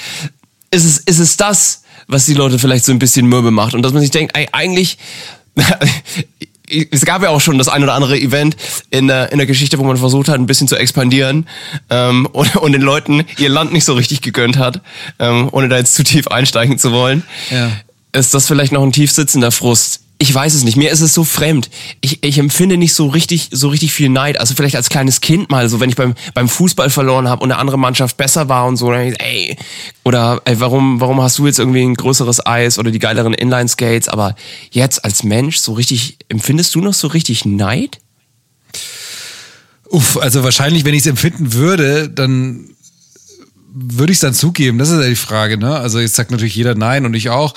[0.70, 3.74] Ist es, ist es das, was die Leute vielleicht so ein bisschen mürbe macht?
[3.74, 4.99] Und dass man sich denkt, ey, eigentlich,
[6.91, 8.57] es gab ja auch schon das ein oder andere Event
[8.91, 11.47] in der, in der Geschichte, wo man versucht hat, ein bisschen zu expandieren
[11.91, 14.80] ähm, und, und den Leuten ihr Land nicht so richtig gegönnt hat,
[15.18, 17.22] ähm, ohne da jetzt zu tief einsteigen zu wollen.
[17.51, 17.70] Ja.
[18.12, 20.04] Ist das vielleicht noch ein tief sitzender Frust?
[20.19, 20.77] Ich weiß es nicht.
[20.77, 21.69] Mir ist es so fremd.
[22.01, 24.39] Ich, ich empfinde nicht so richtig, so richtig viel Neid.
[24.39, 27.51] Also vielleicht als kleines Kind mal, so wenn ich beim, beim Fußball verloren habe und
[27.51, 29.57] eine andere Mannschaft besser war und so, dann ich, ey,
[30.05, 34.09] oder ey, warum, warum hast du jetzt irgendwie ein größeres Eis oder die geileren Inline-Skates?
[34.09, 34.37] Aber
[34.71, 37.99] jetzt als Mensch so richtig, empfindest du noch so richtig Neid?
[39.91, 42.71] Uff, also wahrscheinlich, wenn ich es empfinden würde, dann
[43.75, 44.79] würde ich es dann zugeben.
[44.79, 45.77] Das ist ja die Frage, ne?
[45.77, 47.55] Also jetzt sagt natürlich jeder Nein und ich auch.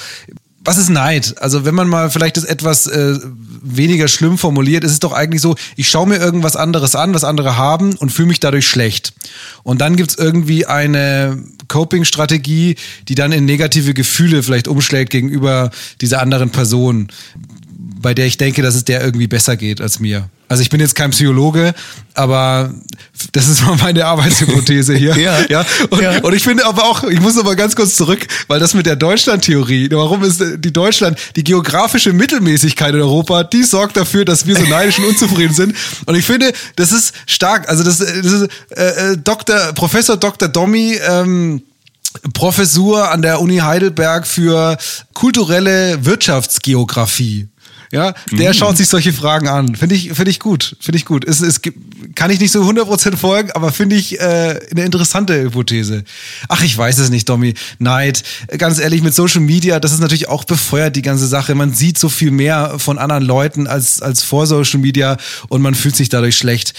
[0.68, 1.36] Was ist Neid?
[1.41, 3.18] Also wenn man mal vielleicht das etwas äh,
[3.61, 7.24] weniger schlimm formuliert, ist es doch eigentlich so, ich schaue mir irgendwas anderes an, was
[7.24, 9.13] andere haben und fühle mich dadurch schlecht.
[9.63, 12.76] Und dann gibt's irgendwie eine Coping-Strategie,
[13.07, 17.07] die dann in negative Gefühle vielleicht umschlägt gegenüber dieser anderen Person,
[18.00, 20.30] bei der ich denke, dass es der irgendwie besser geht als mir.
[20.50, 21.74] Also ich bin jetzt kein Psychologe,
[22.14, 22.74] aber
[23.34, 25.16] das ist mal meine Arbeitshypothese hier.
[25.18, 25.39] Ja.
[25.50, 25.66] ja?
[25.89, 26.20] Und, Ja.
[26.22, 28.95] und ich finde aber auch, ich muss mal ganz kurz zurück, weil das mit der
[28.95, 34.56] Deutschland-Theorie, warum ist die Deutschland, die geografische Mittelmäßigkeit in Europa, die sorgt dafür, dass wir
[34.56, 35.76] so neidisch und unzufrieden sind.
[36.06, 37.68] Und ich finde, das ist stark.
[37.68, 39.74] Also das, das ist äh, äh, Dr.
[39.74, 40.48] Professor Dr.
[40.48, 41.62] Domi, ähm,
[42.34, 44.78] Professur an der Uni Heidelberg für
[45.14, 47.48] kulturelle Wirtschaftsgeografie.
[47.92, 49.76] Ja, der schaut sich solche Fragen an.
[49.76, 50.76] Finde ich, finde ich gut.
[50.80, 51.26] Finde ich gut.
[51.26, 51.62] Es, es
[52.16, 56.04] kann ich nicht so 100% folgen, aber finde ich äh, eine interessante Hypothese.
[56.50, 57.54] Ach, ich weiß es nicht, Domi.
[57.80, 58.24] Neid.
[58.58, 61.56] Ganz ehrlich, mit Social Media, das ist natürlich auch befeuert, die ganze Sache.
[61.56, 65.18] Man sieht so viel mehr von anderen Leuten als, als vor Social Media
[65.48, 66.74] und man fühlt sich dadurch schlecht.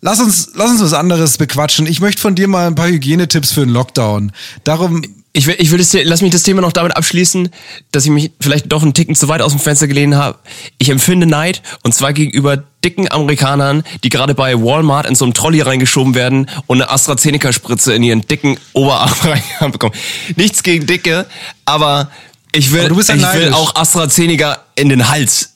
[0.00, 1.86] Lass uns, lass uns was anderes bequatschen.
[1.86, 4.32] Ich möchte von dir mal ein paar Hygienetipps für den Lockdown.
[4.64, 5.02] Darum
[5.34, 7.48] Ich will, ich will das, lass mich das Thema noch damit abschließen,
[7.90, 10.38] dass ich mich vielleicht doch einen Ticken zu weit aus dem Fenster gelehnt habe.
[10.76, 15.32] Ich empfinde Neid und zwar gegenüber dicken Amerikanern, die gerade bei Walmart in so einem
[15.32, 19.14] Trolley reingeschoben werden und eine AstraZeneca-Spritze in ihren dicken Oberarm
[19.60, 19.96] reinbekommen.
[20.36, 21.26] Nichts gegen Dicke,
[21.64, 22.10] aber
[22.54, 25.54] ich will, Aber ja ich will auch AstraZeneca in den Hals.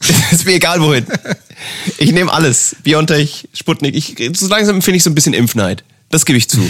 [0.30, 1.06] ist mir egal wohin.
[1.98, 2.76] Ich nehme alles.
[2.84, 3.96] Biontech, Sputnik.
[3.96, 5.82] Ich, so langsam empfinde ich so ein bisschen Impfneid.
[6.10, 6.60] Das gebe ich zu.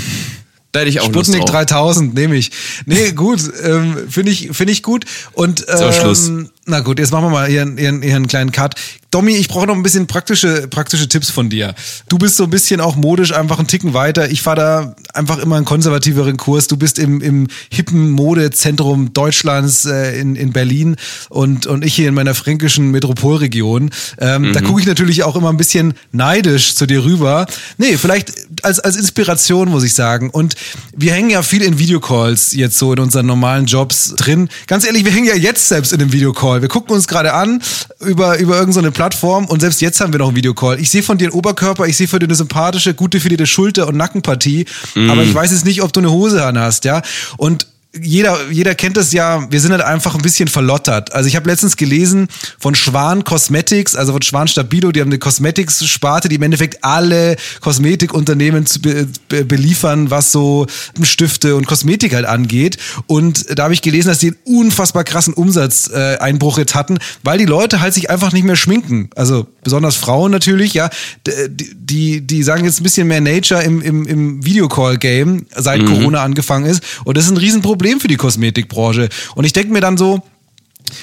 [0.73, 1.51] Da hätte ich auch Sputnik Lust drauf.
[1.67, 2.51] 3000 nehme ich.
[2.85, 5.07] Nee, gut, ähm, finde ich, finde ich gut.
[5.33, 6.31] Und ähm, So, Schluss.
[6.69, 8.75] Na gut, jetzt machen wir mal ihren, ihren, ihren kleinen Cut.
[9.11, 11.75] Domi, ich brauche noch ein bisschen praktische, praktische Tipps von dir.
[12.11, 14.31] Du bist so ein bisschen auch modisch einfach einen Ticken weiter.
[14.31, 16.67] Ich fahre da einfach immer einen konservativeren Kurs.
[16.67, 20.97] Du bist im, im hippen Modezentrum Deutschlands äh, in, in Berlin
[21.31, 23.91] und, und ich hier in meiner fränkischen Metropolregion.
[24.19, 27.47] Ähm, Da gucke ich natürlich auch immer ein bisschen neidisch zu dir rüber.
[27.79, 30.29] Nee, vielleicht als, als Inspiration, muss ich sagen.
[30.29, 30.55] Und
[30.95, 34.51] wir hängen ja viel in Videocalls jetzt so in unseren normalen Jobs drin.
[34.67, 36.58] Ganz ehrlich, wir hängen ja jetzt selbst in einem Videocall.
[36.63, 37.63] Wir gucken uns gerade an
[38.01, 40.81] über, über irgendeine Plattform und selbst jetzt haben wir noch einen Videocall.
[40.81, 43.89] Ich sehe von dir einen Oberkörper, ich sehe von dir eine sympathische, gut definierte Schulter-
[43.89, 44.67] und Nackenpartie,
[45.09, 47.03] aber ich weiß jetzt nicht, ob du eine Hose an hast, ja.
[47.37, 47.67] Und
[48.01, 51.13] jeder, jeder kennt das ja, wir sind halt einfach ein bisschen verlottert.
[51.15, 52.29] Also ich habe letztens gelesen
[52.59, 57.37] von Schwan Cosmetics, also von Schwan Stabilo, die haben eine Cosmetics-Sparte, die im Endeffekt alle
[57.61, 60.67] Kosmetikunternehmen zu be be beliefern, was so
[61.03, 62.77] Stifte und Kosmetik halt angeht.
[63.07, 67.47] Und da habe ich gelesen, dass die einen unfassbar krassen Umsatzeinbruch jetzt hatten, weil die
[67.47, 69.09] Leute halt sich einfach nicht mehr schminken.
[69.17, 70.91] Also besonders Frauen natürlich, ja.
[71.27, 71.49] D-
[71.89, 76.67] Die, die sagen jetzt ein bisschen mehr Nature im, im, im Videocall-Game, seit Corona angefangen
[76.67, 76.83] ist.
[77.05, 79.09] Und das ist ein Riesenproblem für die Kosmetikbranche.
[79.35, 80.23] Und ich denke mir dann so,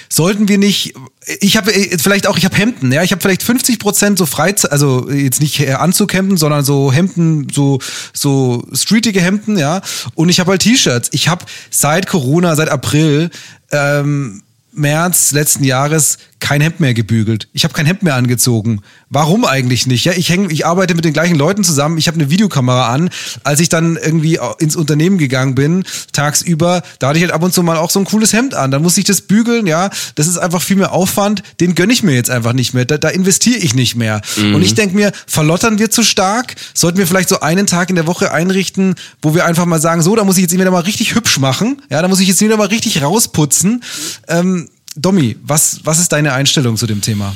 [0.10, 0.94] sollten wir nicht,
[1.40, 4.72] ich habe vielleicht auch, ich habe Hemden, ja, ich habe vielleicht 50 Prozent so Freizeit,
[4.72, 7.80] also jetzt nicht äh, Anzughemden, sondern so Hemden, so
[8.14, 9.82] so streetige Hemden, ja,
[10.16, 11.10] und ich habe halt T-Shirts.
[11.12, 13.30] Ich habe seit Corona, seit April,
[13.72, 14.42] ähm,
[14.76, 17.48] März letzten Jahres kein Hemd mehr gebügelt.
[17.54, 18.82] Ich habe kein Hemd mehr angezogen.
[19.16, 20.04] Warum eigentlich nicht?
[20.04, 21.98] Ja, ich häng, ich arbeite mit den gleichen Leuten zusammen.
[21.98, 23.10] Ich habe eine Videokamera an.
[23.46, 27.54] Als ich dann irgendwie ins Unternehmen gegangen bin, tagsüber, da hatte ich halt ab und
[27.54, 28.72] zu mal auch so ein cooles Hemd an.
[28.72, 29.90] Dann muss ich das bügeln, ja.
[30.16, 31.44] Das ist einfach viel mehr Aufwand.
[31.62, 32.84] Den gönne ich mir jetzt einfach nicht mehr.
[32.84, 34.20] Da, da investiere ich nicht mehr.
[34.54, 36.56] Und ich denke mir, verlottern wir zu stark?
[36.74, 40.02] Sollten wir vielleicht so einen Tag in der Woche einrichten, wo wir einfach mal sagen,
[40.02, 41.82] so, da muss ich jetzt wieder mal richtig hübsch machen.
[41.90, 43.82] Ja, da muss ich jetzt wieder mal richtig rausputzen.
[44.28, 47.34] Ähm, Domi, was, was ist deine Einstellung zu dem Thema?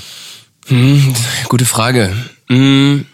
[0.70, 1.14] Hm,
[1.48, 2.14] gute Frage.
[2.48, 3.06] Hm,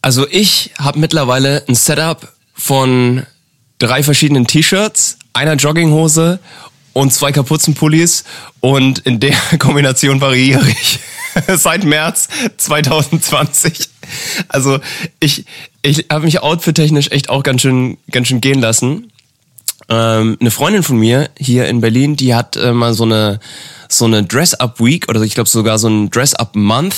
[0.00, 3.24] Also ich habe mittlerweile ein Setup von
[3.78, 6.40] drei verschiedenen T-Shirts, einer Jogginghose
[6.92, 8.24] und zwei Kapuzenpullis
[8.60, 10.98] und in der Kombination variiere ich
[11.56, 13.88] seit März 2020.
[14.48, 14.80] Also
[15.20, 15.44] ich,
[15.82, 19.11] ich habe mich outfit-technisch echt auch ganz schön, ganz schön gehen lassen
[19.92, 23.40] ähm, eine Freundin von mir hier in Berlin, die hat äh, mal so eine
[23.88, 26.94] so eine Dress-Up-Week oder ich glaube sogar so ein Dress-Up-Month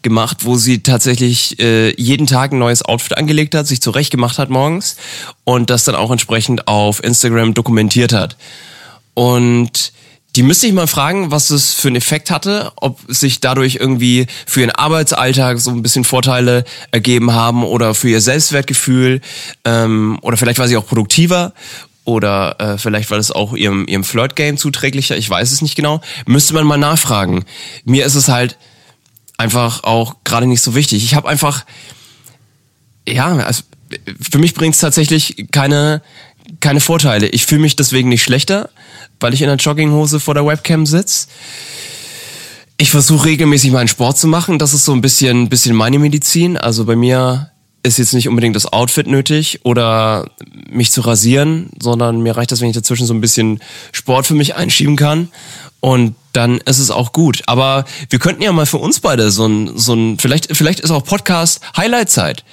[0.00, 4.38] gemacht, wo sie tatsächlich äh, jeden Tag ein neues Outfit angelegt hat, sich zurecht gemacht
[4.38, 4.96] hat morgens
[5.44, 8.38] und das dann auch entsprechend auf Instagram dokumentiert hat.
[9.12, 9.92] Und
[10.36, 14.26] die müsste ich mal fragen, was es für einen Effekt hatte, ob sich dadurch irgendwie
[14.46, 19.20] für ihren Arbeitsalltag so ein bisschen Vorteile ergeben haben oder für ihr Selbstwertgefühl
[19.64, 21.54] ähm, oder vielleicht war sie auch produktiver
[22.08, 26.00] oder äh, vielleicht war das auch ihrem, ihrem Flirt-Game zuträglicher, ich weiß es nicht genau.
[26.24, 27.44] Müsste man mal nachfragen.
[27.84, 28.56] Mir ist es halt
[29.36, 31.04] einfach auch gerade nicht so wichtig.
[31.04, 31.66] Ich habe einfach,
[33.06, 33.62] ja, also
[34.22, 36.00] für mich bringt es tatsächlich keine,
[36.60, 37.28] keine Vorteile.
[37.28, 38.70] Ich fühle mich deswegen nicht schlechter,
[39.20, 41.28] weil ich in einer Jogginghose vor der Webcam sitz.
[42.78, 44.58] Ich versuche regelmäßig meinen Sport zu machen.
[44.58, 46.56] Das ist so ein bisschen, bisschen meine Medizin.
[46.56, 47.50] Also bei mir
[47.82, 50.30] ist jetzt nicht unbedingt das Outfit nötig oder
[50.70, 53.60] mich zu rasieren, sondern mir reicht das, wenn ich dazwischen so ein bisschen
[53.92, 55.28] Sport für mich einschieben kann.
[55.80, 57.42] Und dann ist es auch gut.
[57.46, 60.90] Aber wir könnten ja mal für uns beide so ein, so ein, vielleicht, vielleicht ist
[60.90, 62.44] auch Podcast Highlight-Zeit.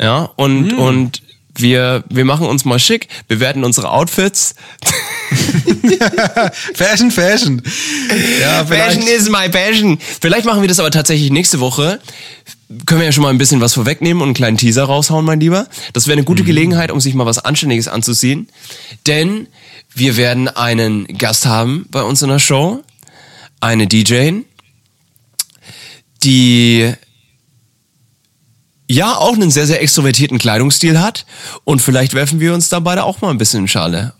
[0.00, 1.22] Ja, und, und
[1.54, 4.54] wir, wir machen uns mal schick, bewerten unsere Outfits.
[6.74, 7.62] Fashion, Fashion.
[8.40, 9.98] Ja, Passion is my passion.
[10.20, 12.00] Vielleicht machen wir das aber tatsächlich nächste Woche.
[12.86, 15.40] Können wir ja schon mal ein bisschen was vorwegnehmen und einen kleinen Teaser raushauen, mein
[15.40, 15.66] Lieber.
[15.92, 18.48] Das wäre eine gute Gelegenheit, um sich mal was Anständiges anzuziehen.
[19.06, 19.48] Denn
[19.92, 22.82] wir werden einen Gast haben bei uns in der Show.
[23.60, 24.42] Eine DJ,
[26.22, 26.92] die
[28.86, 31.26] ja auch einen sehr, sehr extrovertierten Kleidungsstil hat.
[31.64, 34.14] Und vielleicht werfen wir uns da beide auch mal ein bisschen in Schale.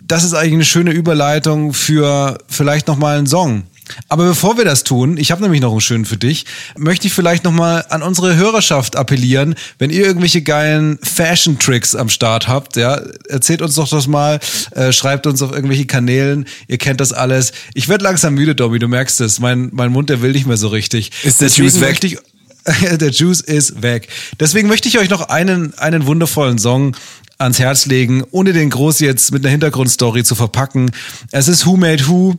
[0.00, 3.64] Das ist eigentlich eine schöne Überleitung für vielleicht nochmal einen Song.
[4.08, 6.44] Aber bevor wir das tun, ich habe nämlich noch einen schönen für dich,
[6.76, 12.48] möchte ich vielleicht nochmal an unsere Hörerschaft appellieren, wenn ihr irgendwelche geilen Fashion-Tricks am Start
[12.48, 14.40] habt, ja, erzählt uns doch das mal,
[14.72, 17.52] äh, schreibt uns auf irgendwelche Kanälen, ihr kennt das alles.
[17.74, 20.56] Ich werde langsam müde, Dobby, du merkst es, mein, mein Mund, der will nicht mehr
[20.56, 21.12] so richtig.
[21.22, 22.00] Ist der Juice weg?
[22.98, 24.08] der Juice ist weg.
[24.40, 26.96] Deswegen möchte ich euch noch einen, einen wundervollen Song
[27.38, 30.90] ans Herz legen, ohne den groß jetzt mit einer Hintergrundstory zu verpacken.
[31.32, 32.34] Es ist Who Made Who.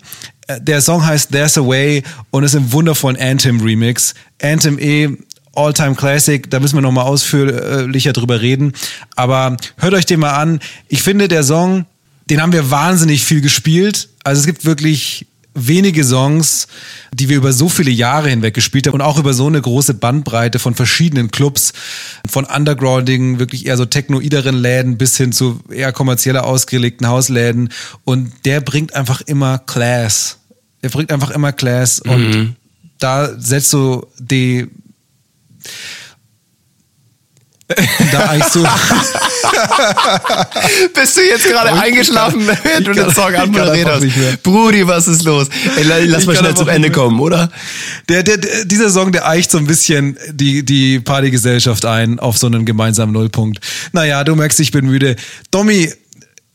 [0.48, 4.14] Äh, Der Song heißt There's a Way und ist im wundervollen Anthem Remix.
[4.42, 5.10] Anthem eh
[5.56, 8.74] All-Time Classic, da müssen wir nochmal ausführlicher drüber reden.
[9.16, 10.60] Aber hört euch den mal an.
[10.88, 11.86] Ich finde, der Song,
[12.30, 14.10] den haben wir wahnsinnig viel gespielt.
[14.24, 15.26] Also es gibt wirklich
[15.58, 16.68] wenige Songs,
[17.14, 19.96] die wir über so viele Jahre hinweg gespielt haben und auch über so eine große
[19.96, 21.74] Bandbreite von verschiedenen Clubs,
[22.30, 27.70] von undergroundigen, wirklich eher so technoideren Läden bis hin zu eher kommerzieller ausgelegten Hausläden.
[28.04, 30.40] Und der bringt einfach immer Class.
[30.84, 32.56] Der bringt einfach immer Class und
[33.00, 34.68] da setzt du die
[38.12, 38.64] da eigentlich so
[40.94, 44.44] Bist du jetzt gerade eingeschlafen, während du den Song anmoderiert hast?
[44.44, 45.48] Brudi, was ist los?
[45.76, 47.50] Ey, la- lass Ich mal schnell zum Ende kommen, oder?
[48.10, 52.38] Der, der, der, dieser Song, der eicht so ein bisschen die, die Partygesellschaft ein auf
[52.38, 53.60] so einen gemeinsamen Nullpunkt.
[53.92, 55.16] Naja, du merkst, ich bin müde.
[55.52, 55.92] Domi,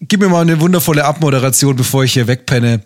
[0.01, 2.81] gib mir mal eine wundervolle Abmoderation, bevor ich hier wegpenne.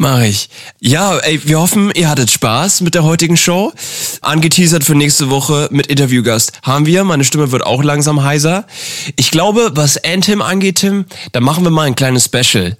[0.00, 0.48] Mach ich.
[0.78, 3.72] Ja, ey, wir hoffen, ihr hattet Spaß mit der heutigen Show.
[4.20, 7.02] Angeteasert für nächste Woche mit Interviewgast haben wir.
[7.02, 8.64] Meine Stimme wird auch langsam heiser.
[9.16, 12.76] Ich glaube, was Anthem angeht, Tim, da machen wir mal ein kleines Special.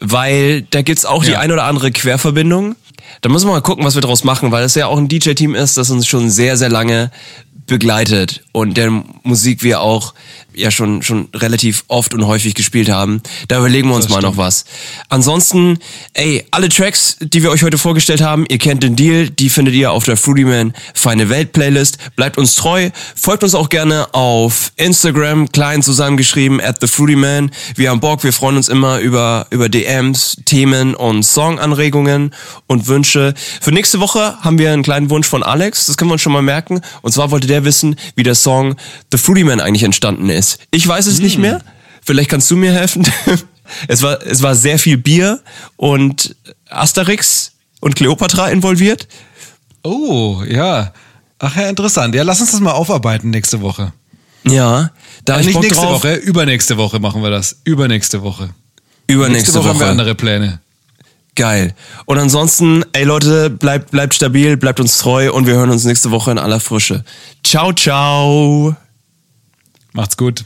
[0.00, 1.40] Weil da gibt's auch die Ja.
[1.40, 2.74] ein oder andere Querverbindung.
[3.20, 5.54] Da müssen wir mal gucken, was wir draus machen, weil es ja auch ein DJ-Team
[5.54, 7.10] ist, das uns schon sehr, sehr lange
[7.66, 8.90] begleitet und der
[9.24, 10.14] Musik wir auch
[10.56, 13.22] ja schon schon relativ oft und häufig gespielt haben.
[13.48, 14.64] Da überlegen wir uns Das mal noch was.
[15.08, 15.78] Ansonsten,
[16.14, 19.74] ey, alle Tracks, die wir euch heute vorgestellt haben, ihr kennt den Deal, die findet
[19.74, 21.98] ihr auf der Fruity Man Feine Welt Playlist.
[22.16, 27.50] Bleibt uns treu, folgt uns auch gerne auf Instagram, klein zusammengeschrieben, at the Fruity Man.
[27.74, 32.34] Wir haben Bock, wir freuen uns immer über, über DMs, Themen und Songanregungen
[32.66, 33.34] und Wünsche.
[33.60, 36.32] Für nächste Woche haben wir einen kleinen Wunsch von Alex, das können wir uns schon
[36.32, 36.80] mal merken.
[37.02, 38.76] Und zwar wollte der wissen, wie der Song
[39.12, 40.45] The Fruity Man eigentlich entstanden ist.
[40.70, 41.60] Ich weiß es nicht mehr.
[42.02, 43.06] Vielleicht kannst du mir helfen.
[43.88, 45.40] Es war, es war sehr viel Bier
[45.74, 46.36] und
[46.70, 49.08] Asterix und Cleopatra involviert.
[49.82, 50.92] Oh, ja.
[51.40, 52.14] Ach ja, interessant.
[52.14, 53.92] Ja, lass uns das mal aufarbeiten nächste Woche.
[54.44, 54.92] Ja,
[55.24, 56.04] da hab Äh, ich nicht Bock nächste drauf.
[56.04, 57.56] Woche, übernächste Woche machen wir das.
[57.64, 58.50] Übernächste Woche.
[59.08, 59.90] Übernächste Nächste Woche, haben wir Woche.
[59.90, 60.60] andere Pläne.
[61.34, 61.74] Geil.
[62.04, 66.12] Und ansonsten, ey Leute, bleibt, bleibt stabil, bleibt uns treu und wir hören uns nächste
[66.12, 67.04] Woche in aller Frische.
[67.42, 68.76] Ciao, ciao.
[69.96, 70.44] Macht's gut.